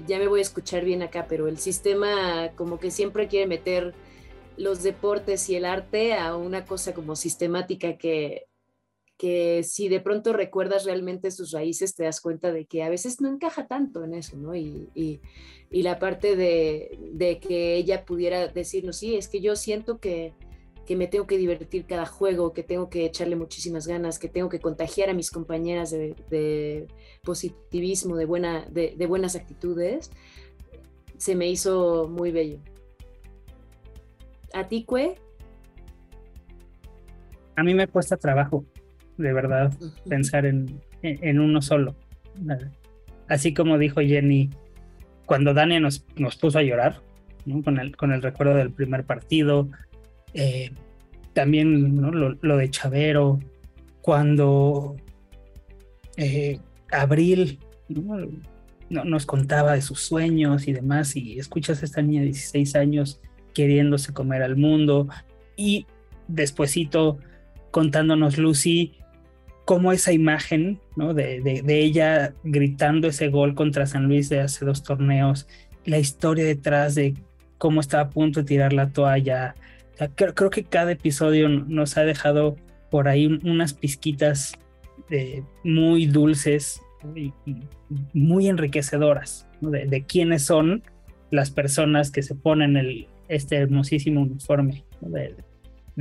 ya 0.05 0.19
me 0.19 0.27
voy 0.27 0.39
a 0.39 0.43
escuchar 0.43 0.83
bien 0.83 1.01
acá, 1.01 1.25
pero 1.27 1.47
el 1.47 1.57
sistema 1.57 2.51
como 2.55 2.79
que 2.79 2.91
siempre 2.91 3.27
quiere 3.27 3.47
meter 3.47 3.93
los 4.57 4.83
deportes 4.83 5.49
y 5.49 5.55
el 5.55 5.65
arte 5.65 6.13
a 6.13 6.35
una 6.35 6.65
cosa 6.65 6.93
como 6.93 7.15
sistemática 7.15 7.97
que 7.97 8.45
que 9.17 9.63
si 9.63 9.87
de 9.87 10.01
pronto 10.01 10.33
recuerdas 10.33 10.85
realmente 10.85 11.31
sus 11.31 11.51
raíces, 11.51 11.95
te 11.95 12.03
das 12.03 12.19
cuenta 12.19 12.51
de 12.51 12.65
que 12.65 12.83
a 12.83 12.89
veces 12.89 13.21
no 13.21 13.29
encaja 13.29 13.67
tanto 13.67 14.03
en 14.03 14.13
eso, 14.13 14.35
¿no? 14.37 14.55
Y, 14.55 14.89
y, 14.93 15.21
la 15.83 15.99
parte 15.99 16.35
de, 16.35 16.97
de, 17.13 17.39
que 17.39 17.75
ella 17.75 18.05
pudiera 18.05 18.47
decirnos, 18.47 18.97
sí, 18.97 19.15
es 19.15 19.27
que 19.27 19.41
yo 19.41 19.55
siento 19.55 19.99
que, 19.99 20.33
que, 20.85 20.95
me 20.95 21.07
tengo 21.07 21.27
que 21.27 21.37
divertir 21.37 21.85
cada 21.85 22.05
juego, 22.05 22.53
que 22.53 22.63
tengo 22.63 22.89
que 22.89 23.05
echarle 23.05 23.35
muchísimas 23.35 23.87
ganas, 23.87 24.19
que 24.19 24.29
tengo 24.29 24.49
que 24.49 24.59
contagiar 24.59 25.09
a 25.09 25.13
mis 25.13 25.31
compañeras 25.31 25.91
de, 25.91 26.15
de 26.29 26.87
positivismo, 27.23 28.15
de, 28.15 28.25
buena, 28.25 28.65
de, 28.69 28.95
de 28.97 29.05
buenas 29.07 29.35
actitudes, 29.35 30.11
se 31.17 31.35
me 31.35 31.49
hizo 31.49 32.07
muy 32.07 32.31
bello. 32.31 32.59
¿A 34.53 34.67
ti, 34.67 34.83
Cue? 34.83 35.15
A 37.55 37.63
mí 37.63 37.73
me 37.73 37.87
cuesta 37.87 38.17
trabajo 38.17 38.65
de 39.17 39.33
verdad, 39.33 39.73
pensar 40.07 40.45
en, 40.45 40.81
en, 41.01 41.39
uno 41.39 41.61
solo. 41.61 41.95
Así 43.27 43.53
como 43.53 43.77
dijo 43.77 44.01
Jenny, 44.01 44.49
cuando 45.25 45.53
Dani 45.53 45.79
nos, 45.79 46.05
nos 46.15 46.35
puso 46.35 46.59
a 46.59 46.63
llorar, 46.63 47.01
con, 47.63 47.79
el, 47.79 47.95
con 47.95 48.11
el 48.11 48.21
recuerdo 48.21 48.55
del 48.55 48.71
primer 48.71 49.05
partido, 49.05 49.69
eh, 50.35 50.71
también 51.33 51.99
lo, 52.41 52.57
de 52.57 52.69
Chavero, 52.69 53.39
cuando 54.01 54.95
eh, 56.17 56.59
Abril 56.91 57.59
¿no? 57.89 59.03
nos 59.03 59.25
contaba 59.25 59.73
de 59.73 59.81
sus 59.81 60.01
sueños 60.01 60.67
y 60.67 60.73
demás, 60.73 61.15
y 61.15 61.39
escuchas 61.39 61.81
a 61.81 61.85
esta 61.85 62.01
niña 62.01 62.21
de 62.21 62.27
16 62.27 62.75
años 62.75 63.19
queriéndose 63.53 64.13
comer 64.13 64.43
al 64.43 64.57
mundo, 64.57 65.07
y 65.55 65.87
despuesito 66.27 67.17
contándonos 67.71 68.37
Lucy 68.37 68.93
cómo 69.65 69.91
esa 69.91 70.11
imagen 70.11 70.79
¿no? 70.95 71.13
de, 71.13 71.41
de, 71.41 71.79
ella 71.81 72.33
gritando 72.43 73.07
ese 73.07 73.29
gol 73.29 73.55
contra 73.55 73.87
San 73.87 74.05
Luis 74.05 74.29
de 74.29 74.41
hace 74.41 74.63
dos 74.63 74.83
torneos, 74.83 75.47
la 75.85 75.97
historia 75.97 76.45
detrás 76.45 76.95
de 76.95 77.15
cómo 77.57 77.81
estaba 77.81 78.03
a 78.03 78.09
punto 78.09 78.41
de 78.41 78.45
tirar 78.45 78.73
la 78.73 78.89
toalla. 78.89 79.55
Creo, 80.15 80.49
que 80.49 80.63
cada 80.63 80.91
episodio 80.91 81.49
nos 81.49 81.97
ha 81.97 82.03
dejado 82.03 82.55
por 82.89 83.07
ahí 83.07 83.27
unas 83.43 83.73
pizquitas 83.73 84.53
eh, 85.09 85.43
muy 85.63 86.05
dulces 86.05 86.81
y, 87.15 87.33
muy 88.13 88.47
enriquecedoras 88.47 89.47
de, 89.61 90.03
quiénes 90.07 90.43
son 90.43 90.81
las 91.29 91.51
personas 91.51 92.11
que 92.11 92.23
se 92.23 92.35
ponen 92.35 92.77
el, 92.77 93.07
este 93.27 93.57
hermosísimo 93.57 94.21
uniforme 94.21 94.83
de, 95.01 95.35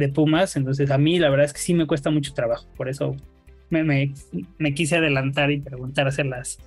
Pumas. 0.08 0.56
Entonces 0.56 0.90
a 0.90 0.98
mí 0.98 1.18
la 1.18 1.30
verdad 1.30 1.46
es 1.46 1.52
que 1.52 1.60
sí 1.60 1.74
me 1.74 1.86
cuesta 1.86 2.10
mucho 2.10 2.34
trabajo, 2.34 2.66
por 2.76 2.88
eso 2.88 3.14
me, 3.70 3.82
me, 4.58 4.74
quise 4.74 4.96
adelantar 4.96 5.50
y 5.50 5.60
preguntárselas 5.60 6.58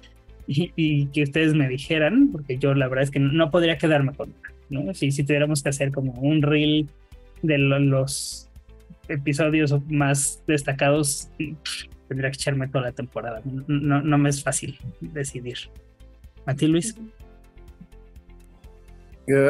y, 0.47 0.71
y, 0.75 1.07
que 1.07 1.23
ustedes 1.23 1.53
me 1.53 1.67
dijeran, 1.67 2.29
porque 2.31 2.57
yo 2.57 2.73
la 2.73 2.87
verdad 2.87 3.03
es 3.03 3.11
que 3.11 3.19
no 3.19 3.51
podría 3.51 3.77
quedarme 3.77 4.13
con 4.13 4.33
¿no? 4.69 4.93
Si, 4.93 5.11
si 5.11 5.23
tuviéramos 5.23 5.63
que 5.63 5.69
hacer 5.69 5.91
como 5.91 6.13
un 6.13 6.41
reel 6.41 6.87
de 7.41 7.57
los 7.57 8.49
episodios 9.07 9.73
más 9.89 10.43
destacados, 10.47 11.29
tendría 12.07 12.31
que 12.31 12.35
echarme 12.35 12.67
toda 12.67 12.85
la 12.85 12.91
temporada. 12.91 13.41
No, 13.45 14.01
no 14.01 14.17
me 14.17 14.29
es 14.29 14.43
fácil 14.43 14.77
decidir. 15.01 15.57
¿A 16.45 16.53
ti, 16.53 16.67
Luis? 16.67 16.95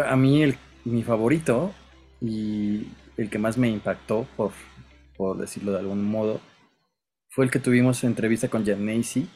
a 0.08 0.16
mí 0.16 0.42
el, 0.42 0.56
mi 0.86 1.04
favorito 1.04 1.72
y 2.20 2.88
el 3.16 3.30
que 3.30 3.38
más 3.38 3.58
me 3.58 3.70
impactó, 3.70 4.28
por, 4.36 4.52
por 5.16 5.38
decirlo 5.38 5.74
de 5.74 5.80
algún 5.80 6.04
modo, 6.04 6.42
fue 7.30 7.46
el 7.46 7.52
que 7.52 7.60
tuvimos 7.60 8.04
entrevista 8.04 8.48
con 8.48 8.66
Janacy, 8.66 9.28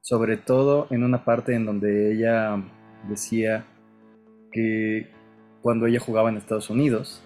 sobre 0.00 0.36
todo 0.36 0.88
en 0.90 1.04
una 1.04 1.24
parte 1.24 1.54
en 1.54 1.64
donde 1.64 2.12
ella 2.12 2.60
decía 3.08 3.64
que 4.50 5.08
cuando 5.60 5.86
ella 5.86 6.00
jugaba 6.00 6.28
en 6.28 6.36
Estados 6.36 6.70
Unidos, 6.70 7.22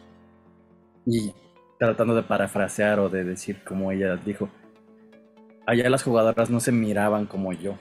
y 1.06 1.32
tratando 1.78 2.14
de 2.14 2.22
parafrasear 2.22 3.00
o 3.00 3.08
de 3.08 3.24
decir 3.24 3.62
como 3.64 3.92
ella 3.92 4.16
dijo, 4.16 4.50
allá 5.66 5.88
las 5.88 6.02
jugadoras 6.02 6.50
no 6.50 6.60
se 6.60 6.72
miraban 6.72 7.26
como 7.26 7.52
yo. 7.52 7.76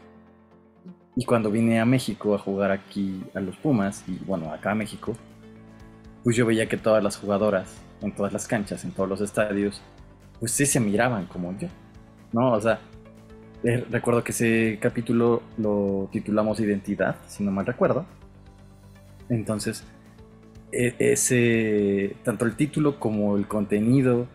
Y 1.18 1.26
cuando 1.26 1.50
vine 1.50 1.80
a 1.80 1.86
México 1.86 2.36
a 2.36 2.38
jugar 2.38 2.72
aquí 2.72 3.24
a 3.34 3.40
los 3.40 3.56
Pumas, 3.58 4.04
y 4.08 4.18
bueno, 4.26 4.52
acá 4.54 4.72
a 4.72 4.76
México, 4.76 5.16
pues 6.24 6.36
yo 6.36 6.46
veía 6.46 6.68
que 6.68 6.78
todas 6.78 7.04
las 7.04 7.18
jugadoras, 7.18 7.82
en 8.02 8.14
todas 8.14 8.34
las 8.34 8.48
canchas, 8.48 8.84
en 8.84 8.92
todos 8.92 9.10
los 9.10 9.22
estadios, 9.22 9.82
pues 10.40 10.52
sí 10.52 10.66
se 10.66 10.80
miraban 10.80 11.26
como 11.26 11.58
yo. 11.58 11.70
¿no? 12.36 12.52
O 12.52 12.62
sea, 12.62 12.80
eh, 13.64 13.86
recuerdo 13.90 14.24
que 14.24 14.32
ese 14.32 14.78
capítulo 14.82 15.42
lo 15.58 16.10
titulamos 16.12 16.60
Identidad, 16.60 17.16
si 17.28 17.44
no 17.44 17.52
mal 17.52 17.66
recuerdo. 17.66 18.06
Entonces, 19.30 19.86
ese, 20.76 22.16
tanto 22.24 22.46
el 22.46 22.56
título 22.56 23.00
como 23.00 23.38
el 23.38 23.48
contenido 23.48 24.28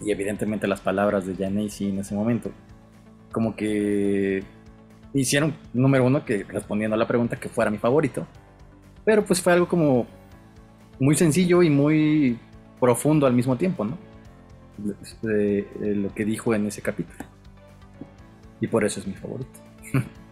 y 0.00 0.10
evidentemente 0.10 0.66
las 0.66 0.80
palabras 0.80 1.26
de 1.26 1.34
Janacy 1.34 1.90
en 1.90 1.98
ese 1.98 2.14
momento, 2.14 2.50
como 3.32 3.54
que 3.56 4.42
hicieron, 5.12 5.54
número 5.72 6.04
uno, 6.04 6.24
que 6.24 6.44
respondiendo 6.44 6.94
a 6.94 6.98
la 6.98 7.06
pregunta 7.06 7.36
que 7.36 7.48
fuera 7.48 7.70
mi 7.70 7.78
favorito, 7.78 8.26
pero 9.04 9.24
pues 9.24 9.40
fue 9.40 9.52
algo 9.52 9.68
como 9.68 10.06
muy 10.98 11.14
sencillo 11.14 11.62
y 11.62 11.70
muy 11.70 12.38
profundo 12.80 13.26
al 13.26 13.32
mismo 13.32 13.56
tiempo, 13.56 13.84
¿no? 13.84 13.98
lo 15.22 16.14
que 16.14 16.24
dijo 16.26 16.54
en 16.54 16.66
ese 16.66 16.82
capítulo. 16.82 17.24
Y 18.60 18.66
por 18.66 18.84
eso 18.84 19.00
es 19.00 19.06
mi 19.06 19.14
favorito. 19.14 19.60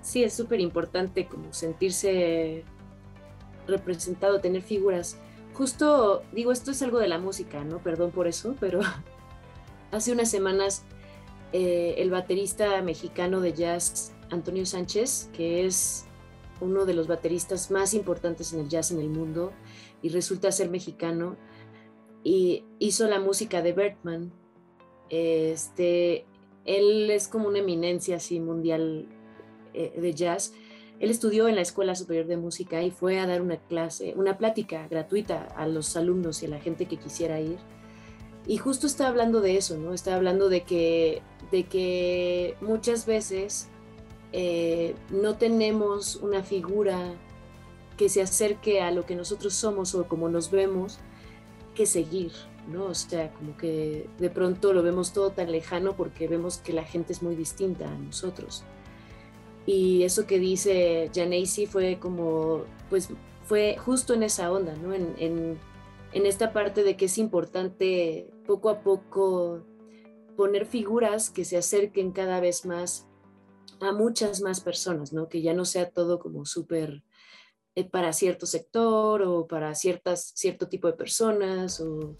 Sí, 0.00 0.24
es 0.24 0.32
súper 0.32 0.58
importante 0.60 1.26
como 1.26 1.52
sentirse 1.52 2.64
representado, 3.68 4.40
tener 4.40 4.62
figuras. 4.62 5.18
Justo, 5.54 6.22
digo, 6.32 6.52
esto 6.52 6.70
es 6.70 6.82
algo 6.82 6.98
de 6.98 7.08
la 7.08 7.18
música, 7.18 7.64
¿no? 7.64 7.82
Perdón 7.82 8.10
por 8.10 8.26
eso, 8.26 8.56
pero 8.58 8.80
hace 9.92 10.12
unas 10.12 10.30
semanas 10.30 10.84
eh, 11.52 11.94
el 11.98 12.10
baterista 12.10 12.82
mexicano 12.82 13.40
de 13.40 13.52
jazz, 13.52 14.12
Antonio 14.30 14.66
Sánchez, 14.66 15.30
que 15.32 15.64
es 15.64 16.06
uno 16.60 16.84
de 16.84 16.94
los 16.94 17.06
bateristas 17.06 17.70
más 17.70 17.94
importantes 17.94 18.52
en 18.52 18.60
el 18.60 18.68
jazz 18.68 18.90
en 18.90 19.00
el 19.00 19.08
mundo 19.08 19.52
y 20.02 20.08
resulta 20.08 20.50
ser 20.52 20.70
mexicano, 20.70 21.36
y 22.24 22.64
hizo 22.78 23.06
la 23.08 23.20
música 23.20 23.62
de 23.62 23.72
Bertman. 23.72 24.32
Este, 25.08 26.26
él 26.64 27.10
es 27.10 27.28
como 27.28 27.48
una 27.48 27.60
eminencia 27.60 28.16
así 28.16 28.40
mundial 28.40 29.08
eh, 29.72 29.98
de 29.98 30.14
jazz. 30.14 30.52
Él 31.00 31.10
estudió 31.10 31.48
en 31.48 31.54
la 31.54 31.62
Escuela 31.62 31.94
Superior 31.94 32.26
de 32.26 32.36
Música 32.36 32.82
y 32.82 32.90
fue 32.90 33.20
a 33.20 33.26
dar 33.26 33.40
una 33.40 33.56
clase, 33.56 34.14
una 34.16 34.36
plática 34.36 34.88
gratuita 34.88 35.44
a 35.56 35.66
los 35.66 35.96
alumnos 35.96 36.42
y 36.42 36.46
a 36.46 36.48
la 36.48 36.60
gente 36.60 36.86
que 36.86 36.96
quisiera 36.96 37.40
ir. 37.40 37.58
Y 38.46 38.56
justo 38.56 38.86
está 38.86 39.06
hablando 39.06 39.40
de 39.40 39.56
eso, 39.56 39.76
¿no? 39.76 39.92
Está 39.92 40.16
hablando 40.16 40.48
de 40.48 40.62
que, 40.62 41.22
de 41.52 41.64
que 41.64 42.56
muchas 42.60 43.06
veces 43.06 43.68
eh, 44.32 44.94
no 45.10 45.36
tenemos 45.36 46.16
una 46.16 46.42
figura 46.42 47.14
que 47.96 48.08
se 48.08 48.22
acerque 48.22 48.80
a 48.80 48.90
lo 48.90 49.04
que 49.06 49.16
nosotros 49.16 49.54
somos 49.54 49.94
o 49.94 50.08
como 50.08 50.28
nos 50.28 50.50
vemos 50.50 50.98
que 51.74 51.86
seguir, 51.86 52.32
¿no? 52.68 52.86
O 52.86 52.94
sea, 52.94 53.32
como 53.34 53.56
que 53.56 54.08
de 54.18 54.30
pronto 54.30 54.72
lo 54.72 54.82
vemos 54.82 55.12
todo 55.12 55.30
tan 55.30 55.52
lejano 55.52 55.96
porque 55.96 56.26
vemos 56.26 56.58
que 56.58 56.72
la 56.72 56.84
gente 56.84 57.12
es 57.12 57.22
muy 57.22 57.36
distinta 57.36 57.88
a 57.88 57.98
nosotros. 57.98 58.64
Y 59.68 60.02
eso 60.02 60.26
que 60.26 60.38
dice 60.38 61.10
Janacy 61.14 61.66
fue 61.66 61.98
como, 62.00 62.64
pues 62.88 63.10
fue 63.42 63.76
justo 63.76 64.14
en 64.14 64.22
esa 64.22 64.50
onda, 64.50 64.74
¿no? 64.76 64.94
En, 64.94 65.14
en, 65.18 65.58
esta 66.26 66.54
parte 66.54 66.82
de 66.84 66.96
que 66.96 67.04
es 67.04 67.18
importante 67.18 68.30
poco 68.46 68.70
a 68.70 68.80
poco 68.80 69.62
poner 70.38 70.64
figuras 70.64 71.28
que 71.28 71.44
se 71.44 71.58
acerquen 71.58 72.12
cada 72.12 72.40
vez 72.40 72.64
más 72.64 73.08
a 73.80 73.92
muchas 73.92 74.40
más 74.40 74.60
personas, 74.60 75.12
¿no? 75.12 75.28
Que 75.28 75.42
ya 75.42 75.52
no 75.52 75.66
sea 75.66 75.90
todo 75.90 76.18
como 76.18 76.46
súper 76.46 77.02
eh, 77.74 77.84
para 77.84 78.14
cierto 78.14 78.46
sector 78.46 79.20
o 79.20 79.46
para 79.46 79.74
ciertas, 79.74 80.32
cierto 80.34 80.68
tipo 80.68 80.86
de 80.86 80.94
personas 80.94 81.78
o, 81.82 82.16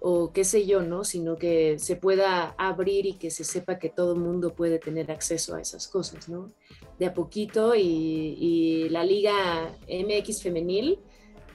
o, 0.00 0.32
qué 0.32 0.42
sé 0.42 0.66
yo, 0.66 0.82
¿no? 0.82 1.04
Sino 1.04 1.36
que 1.36 1.78
se 1.78 1.94
pueda 1.94 2.56
abrir 2.58 3.06
y 3.06 3.14
que 3.18 3.30
se 3.30 3.44
sepa 3.44 3.78
que 3.78 3.88
todo 3.88 4.14
el 4.14 4.18
mundo 4.18 4.56
puede 4.56 4.80
tener 4.80 5.12
acceso 5.12 5.54
a 5.54 5.60
esas 5.60 5.86
cosas, 5.86 6.28
¿no? 6.28 6.52
De 6.98 7.06
a 7.06 7.14
poquito 7.14 7.74
y, 7.74 8.88
la 8.90 9.04
Liga 9.04 9.76
MX 9.88 10.42
femenil, 10.42 10.98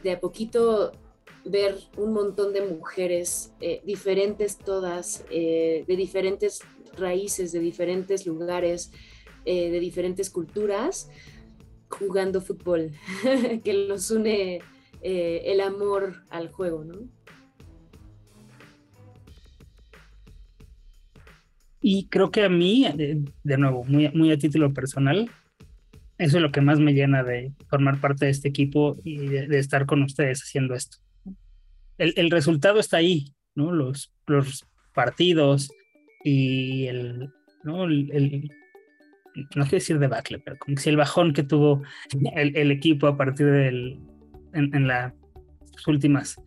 de 0.04 0.12
a 0.12 0.20
poquito 0.20 0.92
ver 1.46 1.78
un 1.96 2.14
montón 2.14 2.54
de 2.54 2.62
mujeres 2.62 3.54
eh, 3.62 3.82
diferentes 3.86 4.58
todas, 4.58 5.24
eh, 5.30 5.86
de 5.88 5.96
diferentes 5.96 6.62
raíces, 6.98 7.52
de 7.52 7.60
diferentes 7.60 8.26
lugares, 8.26 8.92
eh, 9.46 9.70
de 9.70 9.80
diferentes 9.80 10.30
culturas, 10.30 11.10
jugando 11.90 12.42
fútbol, 12.42 12.92
que 13.64 13.74
los 13.74 14.12
une 14.12 14.62
el 15.02 15.62
amor 15.62 16.24
al 16.30 16.52
juego, 16.52 16.84
¿no? 16.84 17.17
Y 21.82 22.08
creo 22.08 22.32
que 22.32 22.44
a 22.44 22.50
mí, 22.50 22.88
de, 22.96 23.58
nuevo, 23.58 23.84
muy, 23.84 24.10
muy 24.10 24.32
a 24.32 24.38
título 24.38 24.74
personal, 24.74 25.30
eso 26.18 26.38
es 26.38 26.42
lo 26.42 26.52
que 26.52 26.62
más 26.62 26.80
me 26.80 26.94
llena 26.94 27.24
de 27.24 27.52
formar 27.70 28.02
parte 28.02 28.26
de 28.26 28.32
este 28.32 28.50
equipo 28.50 28.98
y 29.04 29.18
de 29.28 29.60
estar 29.60 29.86
con 29.86 30.02
ustedes 30.02 30.42
haciendo 30.42 30.74
esto 30.74 30.98
el, 31.98 32.32
resultado 32.32 32.80
está 32.80 32.98
ahí, 32.98 33.34
¿no? 33.56 33.72
Los, 33.72 34.14
los 34.28 34.66
partidos 34.94 35.70
y 36.24 36.86
el, 36.88 37.32
¿no? 37.64 37.86
El, 37.86 38.52
no 39.34 39.64
quiero 39.64 39.78
decir 39.78 40.00
debacle, 40.00 40.40
pero 40.40 40.58
como 40.58 40.78
si 40.78 40.90
el 40.90 40.98
bajón 40.98 41.34
que 41.34 41.44
tuvo 41.44 41.84
el, 42.36 42.72
equipo 42.72 43.08
a 43.08 43.18
partir 43.18 43.48
del, 43.48 44.00
en, 44.54 44.88
las 44.88 45.14
últimas 45.86 46.42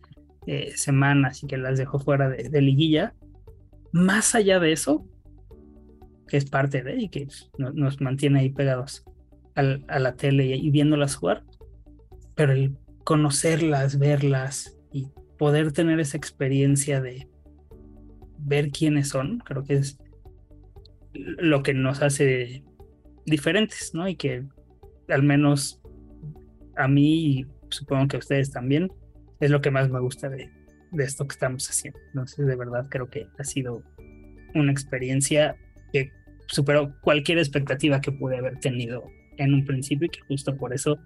eh, 0.45 0.73
semanas 0.75 1.41
y 1.43 1.47
que 1.47 1.57
las 1.57 1.77
dejó 1.77 1.99
fuera 1.99 2.29
de, 2.29 2.61
liguilla, 2.61 3.13
más 3.93 4.35
allá 4.35 4.59
de 4.59 4.73
eso, 4.73 5.07
que 6.31 6.37
es 6.37 6.49
parte 6.49 6.81
de 6.81 6.95
y 6.95 7.09
que 7.09 7.27
nos 7.57 7.99
mantiene 7.99 8.39
ahí 8.39 8.49
pegados 8.51 9.03
a 9.53 9.99
la 9.99 10.15
tele 10.15 10.45
y, 10.45 10.53
y 10.53 10.69
viéndolas 10.69 11.15
jugar, 11.15 11.43
pero 12.35 12.53
el 12.53 12.77
conocerlas, 13.03 13.99
verlas 13.99 14.77
y 14.93 15.09
poder 15.37 15.73
tener 15.73 15.99
esa 15.99 16.15
experiencia 16.15 17.01
de 17.01 17.27
ver 18.37 18.71
quiénes 18.71 19.09
son, 19.09 19.39
creo 19.39 19.65
que 19.65 19.73
es 19.73 19.97
lo 21.13 21.63
que 21.63 21.73
nos 21.73 22.01
hace 22.01 22.63
diferentes, 23.25 23.93
¿no? 23.93 24.07
Y 24.07 24.15
que 24.15 24.45
al 25.09 25.23
menos 25.23 25.81
a 26.77 26.87
mí 26.87 27.25
y 27.25 27.47
supongo 27.71 28.07
que 28.07 28.15
a 28.15 28.19
ustedes 28.19 28.51
también 28.51 28.89
es 29.41 29.51
lo 29.51 29.59
que 29.59 29.69
más 29.71 29.89
me 29.89 29.99
gusta 29.99 30.29
de, 30.29 30.49
de 30.93 31.03
esto 31.03 31.27
que 31.27 31.33
estamos 31.33 31.69
haciendo. 31.69 31.99
Entonces, 32.13 32.45
de 32.45 32.55
verdad 32.55 32.87
creo 32.89 33.09
que 33.09 33.27
ha 33.37 33.43
sido 33.43 33.83
una 34.55 34.71
experiencia 34.71 35.57
que 35.91 36.09
superó 36.51 36.93
cualquier 37.01 37.37
expectativa 37.39 38.01
que 38.01 38.11
pude 38.11 38.37
haber 38.37 38.59
tenido 38.59 39.03
en 39.37 39.53
un 39.53 39.65
principio 39.65 40.07
y 40.07 40.09
que 40.09 40.21
justo 40.21 40.55
por 40.55 40.73
eso, 40.73 40.99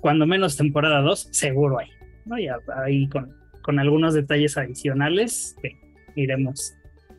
cuando 0.00 0.26
menos 0.26 0.56
temporada 0.56 1.00
2, 1.00 1.28
seguro 1.30 1.78
hay, 1.78 1.88
¿no? 2.24 2.38
Y 2.38 2.48
ahí 2.84 3.08
con 3.08 3.38
con 3.68 3.78
algunos 3.78 4.14
detalles 4.14 4.56
adicionales 4.56 5.54
que 5.60 5.78
iremos 6.14 6.72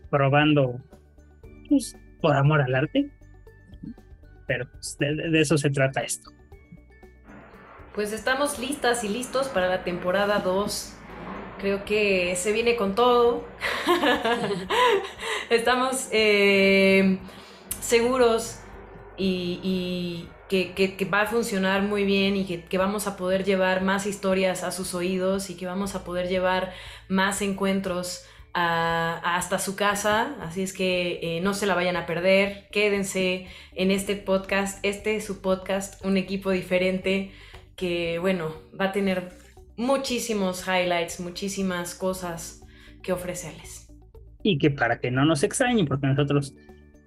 probando 0.09 0.81
pues, 1.69 1.95
por 2.19 2.35
amor 2.35 2.59
al 2.59 2.73
arte. 2.73 3.11
Pero 4.47 4.67
pues, 4.71 4.97
de, 4.97 5.39
eso 5.39 5.59
se 5.59 5.69
trata 5.69 6.01
esto. 6.01 6.31
Pues 7.93 8.13
estamos 8.13 8.57
listas 8.57 9.03
y 9.03 9.09
listos 9.09 9.47
para 9.49 9.67
la 9.67 9.83
temporada 9.83 10.39
2. 10.39 10.97
Creo 11.59 11.85
que 11.85 12.35
se 12.35 12.51
viene 12.51 12.75
con 12.75 12.95
todo. 12.95 13.47
estamos 15.51 16.09
eh, 16.11 17.19
seguros 17.81 18.59
y 19.17 20.27
que, 20.49 21.07
va 21.11 21.21
a 21.21 21.25
funcionar 21.27 21.83
muy 21.83 22.03
bien 22.03 22.35
y 22.35 22.45
que, 22.45 22.77
vamos 22.77 23.07
a 23.07 23.15
poder 23.15 23.43
llevar 23.43 23.83
más 23.83 24.07
historias 24.07 24.63
a 24.63 24.71
sus 24.71 24.95
oídos 24.95 25.49
y 25.49 25.55
que 25.55 25.67
vamos 25.67 25.95
a 25.95 26.03
poder 26.03 26.27
llevar 26.27 26.73
más 27.07 27.41
encuentros 27.41 28.25
hasta 28.53 29.59
su 29.59 29.75
casa. 29.75 30.35
Así 30.41 30.63
es 30.63 30.73
que 30.73 31.19
eh, 31.21 31.41
no 31.41 31.53
se 31.53 31.67
la 31.67 31.75
vayan 31.75 31.95
a 31.95 32.07
perder. 32.07 32.67
Quédense 32.71 33.47
en 33.75 33.91
este 33.91 34.15
podcast. 34.15 34.83
Este 34.83 35.15
es 35.15 35.23
su 35.23 35.41
podcast, 35.41 36.03
un 36.03 36.17
equipo 36.17 36.49
diferente 36.49 37.31
que, 37.75 38.17
bueno, 38.19 38.51
va 38.79 38.85
a 38.85 38.91
tener 38.91 39.29
muchísimos 39.77 40.67
highlights, 40.67 41.19
muchísimas 41.19 41.93
cosas 41.93 42.65
que 43.03 43.13
ofrecerles. 43.13 43.87
Y 44.41 44.57
que 44.57 44.71
para 44.71 44.99
que 44.99 45.11
no 45.11 45.25
nos 45.25 45.43
extrañen, 45.43 45.85
porque 45.85 46.07
nosotros 46.07 46.55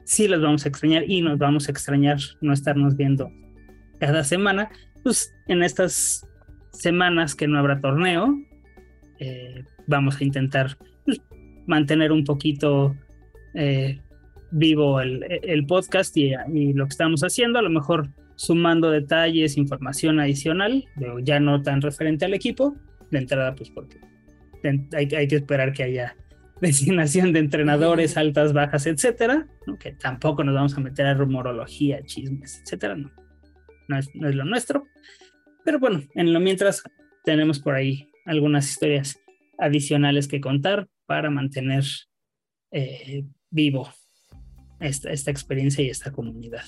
sí 0.04 0.28
los 0.28 0.42
vamos 0.42 0.64
a 0.64 0.68
extrañar 0.68 1.04
y 1.08 1.22
nos 1.22 1.38
vamos 1.38 1.68
a 1.68 1.72
extrañar 1.72 2.18
no 2.40 2.52
estarnos 2.52 2.96
viendo 2.96 3.30
cada 3.98 4.24
semana, 4.24 4.70
pues 5.02 5.32
en 5.46 5.62
estas 5.62 6.26
semanas 6.72 7.34
que 7.34 7.46
no 7.46 7.58
habrá 7.58 7.80
torneo, 7.80 8.36
eh, 9.20 9.64
vamos 9.86 10.20
a 10.20 10.24
intentar 10.24 10.76
pues, 11.04 11.20
mantener 11.66 12.10
un 12.10 12.24
poquito 12.24 12.96
eh, 13.54 14.00
vivo 14.50 15.00
el, 15.00 15.66
podcast 15.66 16.16
y, 16.16 16.32
y, 16.52 16.72
lo 16.72 16.86
que 16.86 16.90
estamos 16.90 17.22
haciendo, 17.22 17.58
a 17.58 17.62
lo 17.62 17.70
mejor 17.70 18.10
sumando 18.36 18.90
detalles, 18.90 19.56
información 19.56 20.18
adicional, 20.18 20.84
ya 21.22 21.38
no 21.38 21.62
tan 21.62 21.80
referente 21.80 22.24
al 22.24 22.34
equipo, 22.34 22.76
de 23.10 23.18
entrada 23.18 23.54
pues 23.54 23.70
porque 23.70 23.98
hay, 24.94 25.08
hay 25.14 25.28
que 25.28 25.36
esperar 25.36 25.72
que 25.72 25.84
haya 25.84 26.16
designación 26.62 27.32
de 27.32 27.40
entrenadores, 27.40 28.16
altas, 28.16 28.52
bajas, 28.52 28.86
etcétera, 28.86 29.48
que 29.80 29.92
tampoco 29.92 30.44
nos 30.44 30.54
vamos 30.54 30.76
a 30.76 30.80
meter 30.80 31.06
a 31.06 31.14
rumorología, 31.14 32.04
chismes, 32.04 32.62
etcétera, 32.62 32.94
no. 32.94 33.10
No 33.88 33.98
es, 33.98 34.08
lo 34.14 34.44
nuestro. 34.44 34.86
Pero 35.64 35.80
bueno, 35.80 36.04
en 36.14 36.32
lo 36.32 36.38
mientras 36.38 36.84
tenemos 37.24 37.58
por 37.58 37.74
ahí 37.74 38.08
algunas 38.26 38.70
historias 38.70 39.18
adicionales 39.58 40.28
que 40.28 40.40
contar 40.40 40.88
para 41.04 41.30
mantener 41.30 41.82
eh, 42.70 43.24
vivo 43.50 43.92
esta, 44.78 45.10
esta 45.10 45.32
experiencia 45.32 45.84
y 45.84 45.90
esta 45.90 46.12
comunidad. 46.12 46.64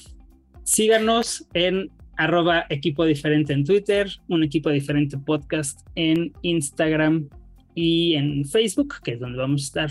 Síganos 0.64 1.46
en 1.54 1.88
arroba 2.16 2.66
equipo 2.68 3.04
diferente 3.04 3.52
en 3.52 3.64
Twitter, 3.64 4.10
un 4.28 4.42
equipo 4.42 4.70
diferente 4.70 5.18
podcast 5.18 5.86
en 5.94 6.32
Instagram 6.42 7.28
y 7.74 8.14
en 8.14 8.44
Facebook, 8.44 8.96
que 9.02 9.12
es 9.12 9.20
donde 9.20 9.38
vamos 9.38 9.62
a 9.62 9.64
estar 9.64 9.90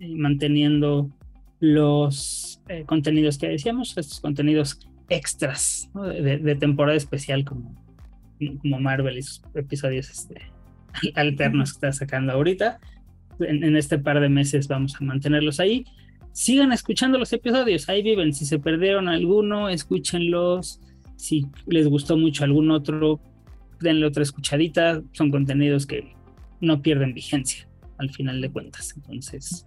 eh, 0.00 0.14
manteniendo 0.16 1.10
los 1.60 2.60
eh, 2.68 2.84
contenidos 2.86 3.38
que 3.38 3.48
decíamos, 3.48 3.96
estos 3.96 4.20
contenidos 4.20 4.78
extras 5.08 5.90
de, 5.94 6.54
temporada 6.56 6.96
especial 6.96 7.44
como, 7.44 7.74
como 8.60 8.78
Marvel 8.78 9.18
y 9.18 9.22
sus 9.22 9.42
episodios 9.54 10.10
este, 10.10 10.52
alternos 11.14 11.72
que 11.72 11.76
está 11.76 11.92
sacando 11.92 12.32
ahorita. 12.32 12.78
En, 13.40 13.62
en, 13.62 13.76
este 13.76 13.98
par 13.98 14.20
de 14.20 14.28
meses 14.28 14.68
vamos 14.68 14.96
a 15.00 15.04
mantenerlos 15.04 15.60
ahí. 15.60 15.84
Sigan 16.32 16.72
escuchando 16.72 17.18
los 17.18 17.32
episodios, 17.32 17.88
ahí 17.88 18.02
viven. 18.02 18.32
Si 18.32 18.46
se 18.46 18.58
perdieron 18.58 19.08
alguno, 19.08 19.68
escúchenlos. 19.68 20.80
Si 21.16 21.46
les 21.66 21.88
gustó 21.88 22.16
mucho 22.16 22.44
algún 22.44 22.70
otro, 22.70 23.20
denle 23.80 24.06
otra 24.06 24.22
escuchadita. 24.22 25.02
Son 25.12 25.30
contenidos 25.30 25.86
que 25.86 26.17
no 26.60 26.82
pierden 26.82 27.14
vigencia. 27.14 27.66
al 27.98 28.10
final 28.10 28.40
de 28.40 28.52
cuentas. 28.52 28.94
Entonces, 28.96 29.66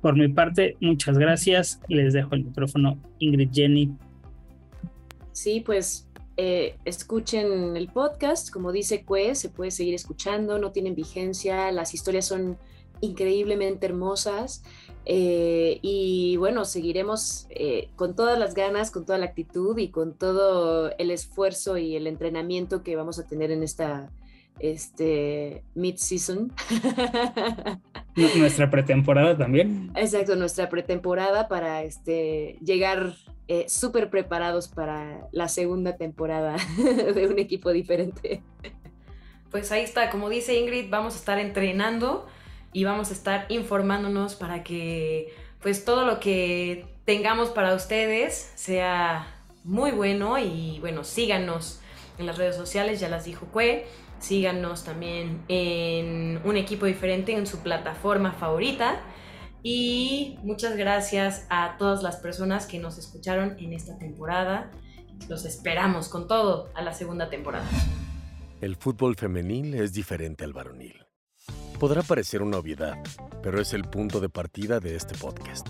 por 0.00 0.16
mi 0.16 0.26
parte, 0.26 0.76
muchas 0.80 1.16
gracias. 1.16 1.80
Les 1.88 2.12
dejo 2.12 2.34
el 2.34 2.44
micrófono 2.44 2.98
Ingrid 3.20 3.50
Jenny. 3.52 3.96
Sí, 5.30 5.60
pues 5.60 6.08
eh, 6.36 6.76
escuchen 6.84 7.76
el 7.76 7.88
podcast, 7.88 8.50
como 8.50 8.72
dice 8.72 9.04
Cue, 9.04 9.34
se 9.36 9.48
puede 9.48 9.70
seguir 9.70 9.94
escuchando, 9.94 10.58
no 10.58 10.72
tienen 10.72 10.96
vigencia, 10.96 11.70
las 11.70 11.94
historias 11.94 12.26
son 12.26 12.58
increíblemente 13.00 13.86
hermosas 13.86 14.62
eh, 15.04 15.78
y 15.82 16.36
bueno, 16.36 16.64
seguiremos 16.64 17.46
eh, 17.50 17.90
con 17.96 18.14
todas 18.14 18.38
las 18.38 18.54
ganas, 18.54 18.90
con 18.90 19.04
toda 19.04 19.18
la 19.18 19.26
actitud 19.26 19.76
y 19.78 19.88
con 19.88 20.14
todo 20.14 20.92
el 20.96 21.10
esfuerzo 21.10 21.76
y 21.76 21.96
el 21.96 22.06
entrenamiento 22.06 22.82
que 22.82 22.96
vamos 22.96 23.18
a 23.18 23.26
tener 23.26 23.50
en 23.50 23.62
esta 23.62 24.10
este 24.62 25.64
mid-season. 25.74 26.52
Nuestra 28.16 28.70
pretemporada 28.70 29.36
también. 29.36 29.90
Exacto, 29.96 30.36
nuestra 30.36 30.68
pretemporada 30.68 31.48
para 31.48 31.82
este, 31.82 32.58
llegar 32.62 33.14
eh, 33.48 33.66
súper 33.68 34.10
preparados 34.10 34.68
para 34.68 35.28
la 35.32 35.48
segunda 35.48 35.96
temporada 35.96 36.56
de 37.14 37.26
un 37.26 37.38
equipo 37.38 37.72
diferente. 37.72 38.42
Pues 39.50 39.72
ahí 39.72 39.82
está, 39.82 40.10
como 40.10 40.28
dice 40.28 40.58
Ingrid, 40.58 40.88
vamos 40.90 41.14
a 41.14 41.18
estar 41.18 41.38
entrenando 41.38 42.26
y 42.72 42.84
vamos 42.84 43.10
a 43.10 43.12
estar 43.12 43.46
informándonos 43.48 44.34
para 44.34 44.62
que 44.62 45.34
pues 45.60 45.84
todo 45.84 46.06
lo 46.06 46.20
que 46.20 46.86
tengamos 47.04 47.50
para 47.50 47.74
ustedes 47.74 48.52
sea 48.54 49.26
muy 49.64 49.90
bueno 49.90 50.38
y 50.38 50.78
bueno, 50.80 51.04
síganos 51.04 51.80
en 52.18 52.26
las 52.26 52.38
redes 52.38 52.56
sociales, 52.56 53.00
ya 53.00 53.08
las 53.08 53.24
dijo 53.24 53.46
Cue 53.46 53.86
síganos 54.22 54.84
también 54.84 55.44
en 55.48 56.40
un 56.44 56.56
equipo 56.56 56.86
diferente 56.86 57.32
en 57.32 57.46
su 57.46 57.58
plataforma 57.58 58.32
favorita. 58.32 59.00
Y 59.62 60.38
muchas 60.42 60.76
gracias 60.76 61.46
a 61.50 61.76
todas 61.78 62.02
las 62.02 62.16
personas 62.16 62.66
que 62.66 62.78
nos 62.78 62.98
escucharon 62.98 63.56
en 63.58 63.72
esta 63.72 63.98
temporada. 63.98 64.70
Los 65.28 65.44
esperamos 65.44 66.08
con 66.08 66.26
todo 66.26 66.70
a 66.74 66.82
la 66.82 66.92
segunda 66.94 67.30
temporada. 67.30 67.68
El 68.60 68.76
fútbol 68.76 69.16
femenil 69.16 69.74
es 69.74 69.92
diferente 69.92 70.44
al 70.44 70.52
varonil. 70.52 71.04
Podrá 71.78 72.02
parecer 72.02 72.42
una 72.42 72.58
obviedad, 72.58 72.94
pero 73.42 73.60
es 73.60 73.72
el 73.72 73.82
punto 73.84 74.20
de 74.20 74.28
partida 74.28 74.78
de 74.78 74.94
este 74.94 75.16
podcast. 75.16 75.68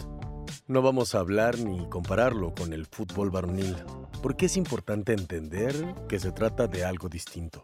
No 0.66 0.82
vamos 0.82 1.14
a 1.14 1.20
hablar 1.20 1.58
ni 1.58 1.88
compararlo 1.88 2.54
con 2.54 2.72
el 2.72 2.86
fútbol 2.86 3.30
varonil, 3.30 3.76
porque 4.22 4.46
es 4.46 4.56
importante 4.56 5.12
entender 5.12 5.74
que 6.08 6.18
se 6.18 6.32
trata 6.32 6.66
de 6.66 6.84
algo 6.84 7.08
distinto. 7.08 7.62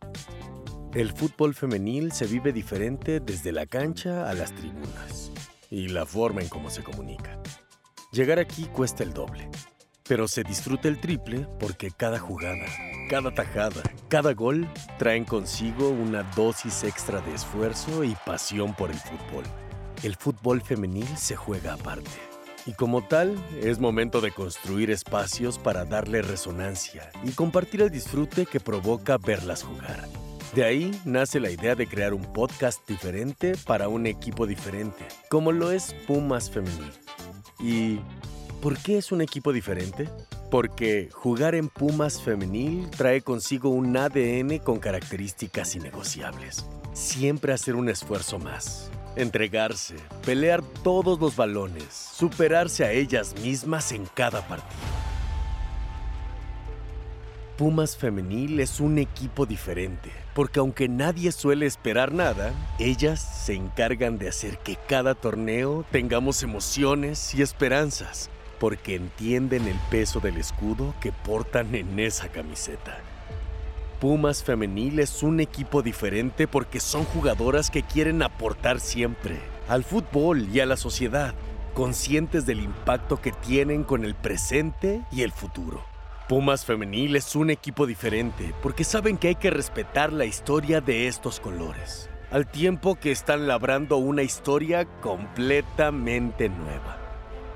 El 0.94 1.12
fútbol 1.12 1.55
femenil 1.55 2.12
se 2.12 2.27
vive 2.27 2.51
diferente 2.51 3.20
desde 3.20 3.53
la 3.53 3.66
cancha 3.66 4.29
a 4.29 4.33
las 4.33 4.55
tribunas 4.55 5.31
y 5.70 5.88
la 5.88 6.07
forma 6.07 6.40
en 6.40 6.48
cómo 6.48 6.70
se 6.70 6.83
comunica. 6.83 7.38
Llegar 8.11 8.38
aquí 8.38 8.64
cuesta 8.64 9.03
el 9.03 9.12
doble, 9.12 9.51
pero 10.09 10.27
se 10.29 10.44
disfruta 10.44 10.88
el 10.88 10.98
triple 10.98 11.46
porque 11.61 11.90
cada 11.90 12.18
jugada, 12.18 12.64
cada 13.11 13.35
tajada, 13.35 13.83
cada 14.09 14.33
gol 14.33 14.66
traen 14.98 15.27
consigo 15.27 15.90
una 15.90 16.22
dosis 16.35 16.83
extra 16.85 17.20
de 17.20 17.35
esfuerzo 17.35 18.03
y 18.03 18.16
pasión 18.24 18.74
por 18.74 18.90
el 18.90 18.98
fútbol. 18.98 19.44
El 20.03 20.16
fútbol 20.16 20.62
femenil 20.62 21.09
se 21.18 21.37
juega 21.37 21.74
aparte. 21.74 22.11
Y 22.64 22.72
como 22.72 23.07
tal, 23.07 23.37
es 23.62 23.79
momento 23.79 24.22
de 24.22 24.31
construir 24.31 24.90
espacios 24.90 25.59
para 25.59 25.85
darle 25.85 26.22
resonancia 26.22 27.11
y 27.24 27.33
compartir 27.33 27.83
el 27.83 27.90
disfrute 27.90 28.46
que 28.46 28.59
provoca 28.59 29.18
verlas 29.18 29.62
jugar. 29.62 30.09
De 30.55 30.65
ahí 30.65 30.99
nace 31.05 31.41
la 31.41 31.51
idea 31.51 31.75
de 31.75 31.87
crear 31.87 32.15
un 32.15 32.23
podcast 32.33 32.87
diferente 32.89 33.53
para 33.67 33.89
un 33.89 34.07
equipo 34.07 34.47
diferente, 34.47 35.07
como 35.29 35.53
lo 35.53 35.71
es 35.71 35.95
Pumas 36.07 36.51
Femenil. 36.51 36.91
¿Y 37.61 38.01
por 38.63 38.79
qué 38.79 38.97
es 38.97 39.13
un 39.13 39.21
equipo 39.21 39.53
diferente? 39.53 40.09
Porque 40.51 41.11
jugar 41.13 41.55
en 41.55 41.69
Pumas 41.69 42.23
Femenil 42.23 42.89
trae 42.91 43.21
consigo 43.21 43.69
un 43.69 43.95
ADN 43.95 44.59
con 44.61 44.79
características 44.79 45.77
innegociables. 45.77 46.65
Siempre 46.95 47.53
hacer 47.53 47.75
un 47.77 47.91
esfuerzo 47.91 48.39
más, 48.39 48.91
entregarse, 49.17 49.97
pelear 50.25 50.63
todos 50.83 51.21
los 51.21 51.37
balones, 51.37 51.85
superarse 51.93 52.85
a 52.85 52.93
ellas 52.93 53.35
mismas 53.43 53.93
en 53.93 54.07
cada 54.15 54.49
partido. 54.49 54.88
Pumas 57.59 57.97
Femenil 57.97 58.61
es 58.61 58.79
un 58.79 58.99
equipo 58.99 59.44
diferente, 59.44 60.12
porque 60.33 60.61
aunque 60.61 60.88
nadie 60.88 61.33
suele 61.33 61.66
esperar 61.66 62.12
nada, 62.12 62.53
ellas 62.79 63.18
se 63.21 63.55
encargan 63.55 64.16
de 64.16 64.29
hacer 64.29 64.59
que 64.59 64.77
cada 64.87 65.16
torneo 65.16 65.85
tengamos 65.90 66.44
emociones 66.44 67.35
y 67.35 67.42
esperanzas, 67.42 68.31
porque 68.61 68.94
entienden 68.94 69.66
el 69.66 69.77
peso 69.90 70.21
del 70.21 70.37
escudo 70.37 70.94
que 71.01 71.11
portan 71.11 71.75
en 71.75 71.99
esa 71.99 72.29
camiseta. 72.29 72.99
Pumas 74.01 74.44
Femenil 74.44 75.01
es 75.01 75.25
un 75.25 75.40
equipo 75.40 75.83
diferente 75.83 76.47
porque 76.47 76.79
son 76.79 77.05
jugadoras 77.07 77.73
que 77.73 77.83
quieren 77.83 78.23
aportar 78.23 78.79
siempre 78.79 79.40
al 79.66 79.83
fútbol 79.83 80.49
y 80.55 80.61
a 80.61 80.66
la 80.66 80.77
sociedad, 80.77 81.35
conscientes 81.75 82.47
del 82.47 82.61
impacto 82.61 83.21
que 83.21 83.33
tienen 83.33 83.83
con 83.83 84.05
el 84.05 84.14
presente 84.14 85.03
y 85.11 85.23
el 85.23 85.33
futuro. 85.33 85.98
Pumas 86.29 86.67
Femenil 86.67 87.17
es 87.17 87.35
un 87.37 87.49
equipo 87.49 87.87
diferente 87.87 88.53
porque 88.62 88.85
saben 88.85 89.17
que 89.17 89.29
hay 89.29 89.35
que 89.37 89.49
respetar 89.49 90.12
la 90.12 90.27
historia 90.27 90.83
de 90.83 91.09
estos 91.09 91.41
colores, 91.41 92.11
al 92.31 92.47
tiempo 92.47 92.97
que 92.97 93.11
están 93.11 93.49
labrando 93.49 93.97
una 93.97 94.23
historia 94.23 94.85
completamente 95.01 96.51
nueva. 96.51 96.99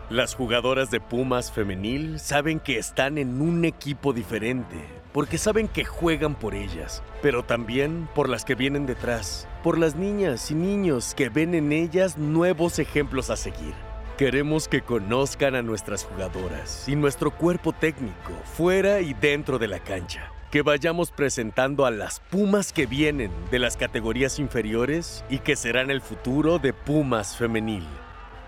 Las 0.08 0.34
jugadoras 0.34 0.90
de 0.90 1.00
Pumas 1.00 1.52
Femenil 1.52 2.18
saben 2.18 2.60
que 2.60 2.78
están 2.78 3.18
en 3.18 3.42
un 3.42 3.66
equipo 3.66 4.14
diferente 4.14 4.78
porque 5.12 5.36
saben 5.36 5.68
que 5.68 5.84
juegan 5.84 6.34
por 6.34 6.54
ellas, 6.54 7.02
pero 7.20 7.44
también 7.44 8.08
por 8.14 8.30
las 8.30 8.46
que 8.46 8.54
vienen 8.54 8.86
detrás, 8.86 9.46
por 9.62 9.76
las 9.76 9.96
niñas 9.96 10.50
y 10.50 10.54
niños 10.54 11.14
que 11.14 11.28
ven 11.28 11.54
en 11.54 11.72
ellas 11.72 12.16
nuevos 12.16 12.78
ejemplos 12.78 13.28
a 13.28 13.36
seguir. 13.36 13.91
Queremos 14.22 14.68
que 14.68 14.82
conozcan 14.82 15.56
a 15.56 15.62
nuestras 15.62 16.04
jugadoras 16.04 16.88
y 16.88 16.94
nuestro 16.94 17.32
cuerpo 17.32 17.72
técnico 17.72 18.30
fuera 18.44 19.00
y 19.00 19.14
dentro 19.14 19.58
de 19.58 19.66
la 19.66 19.80
cancha. 19.80 20.30
Que 20.52 20.62
vayamos 20.62 21.10
presentando 21.10 21.86
a 21.86 21.90
las 21.90 22.20
Pumas 22.30 22.72
que 22.72 22.86
vienen 22.86 23.32
de 23.50 23.58
las 23.58 23.76
categorías 23.76 24.38
inferiores 24.38 25.24
y 25.28 25.40
que 25.40 25.56
serán 25.56 25.90
el 25.90 26.00
futuro 26.00 26.60
de 26.60 26.72
Pumas 26.72 27.36
femenil. 27.36 27.84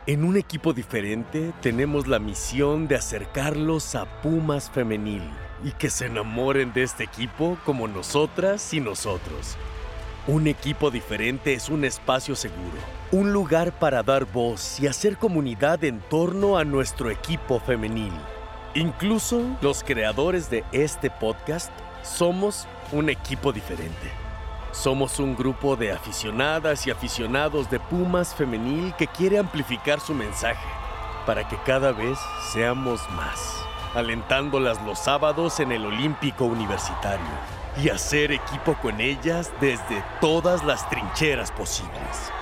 En 0.06 0.22
un 0.22 0.36
equipo 0.36 0.72
diferente 0.74 1.52
tenemos 1.60 2.06
la 2.06 2.20
misión 2.20 2.86
de 2.86 2.94
acercarlos 2.94 3.96
a 3.96 4.22
Pumas 4.22 4.70
femenil 4.70 5.24
y 5.64 5.72
que 5.72 5.90
se 5.90 6.06
enamoren 6.06 6.72
de 6.72 6.84
este 6.84 7.02
equipo 7.02 7.58
como 7.64 7.88
nosotras 7.88 8.72
y 8.72 8.78
nosotros. 8.78 9.56
Un 10.26 10.46
equipo 10.46 10.90
diferente 10.90 11.52
es 11.52 11.68
un 11.68 11.84
espacio 11.84 12.34
seguro, 12.34 12.78
un 13.12 13.34
lugar 13.34 13.72
para 13.72 14.02
dar 14.02 14.24
voz 14.24 14.80
y 14.80 14.86
hacer 14.86 15.18
comunidad 15.18 15.84
en 15.84 16.00
torno 16.00 16.56
a 16.56 16.64
nuestro 16.64 17.10
equipo 17.10 17.60
femenil. 17.60 18.14
Incluso 18.74 19.42
los 19.60 19.84
creadores 19.84 20.48
de 20.48 20.64
este 20.72 21.10
podcast 21.10 21.70
somos 22.02 22.66
un 22.90 23.10
equipo 23.10 23.52
diferente. 23.52 24.10
Somos 24.72 25.18
un 25.18 25.36
grupo 25.36 25.76
de 25.76 25.92
aficionadas 25.92 26.86
y 26.86 26.90
aficionados 26.90 27.68
de 27.68 27.78
Pumas 27.78 28.34
femenil 28.34 28.94
que 28.96 29.06
quiere 29.06 29.38
amplificar 29.38 30.00
su 30.00 30.14
mensaje 30.14 30.66
para 31.26 31.46
que 31.46 31.58
cada 31.66 31.92
vez 31.92 32.18
seamos 32.50 32.98
más, 33.10 33.62
alentándolas 33.94 34.82
los 34.84 34.98
sábados 34.98 35.60
en 35.60 35.70
el 35.70 35.84
Olímpico 35.84 36.46
Universitario 36.46 37.63
y 37.76 37.88
hacer 37.88 38.32
equipo 38.32 38.74
con 38.80 39.00
ellas 39.00 39.50
desde 39.60 40.04
todas 40.20 40.64
las 40.64 40.88
trincheras 40.88 41.50
posibles. 41.50 42.32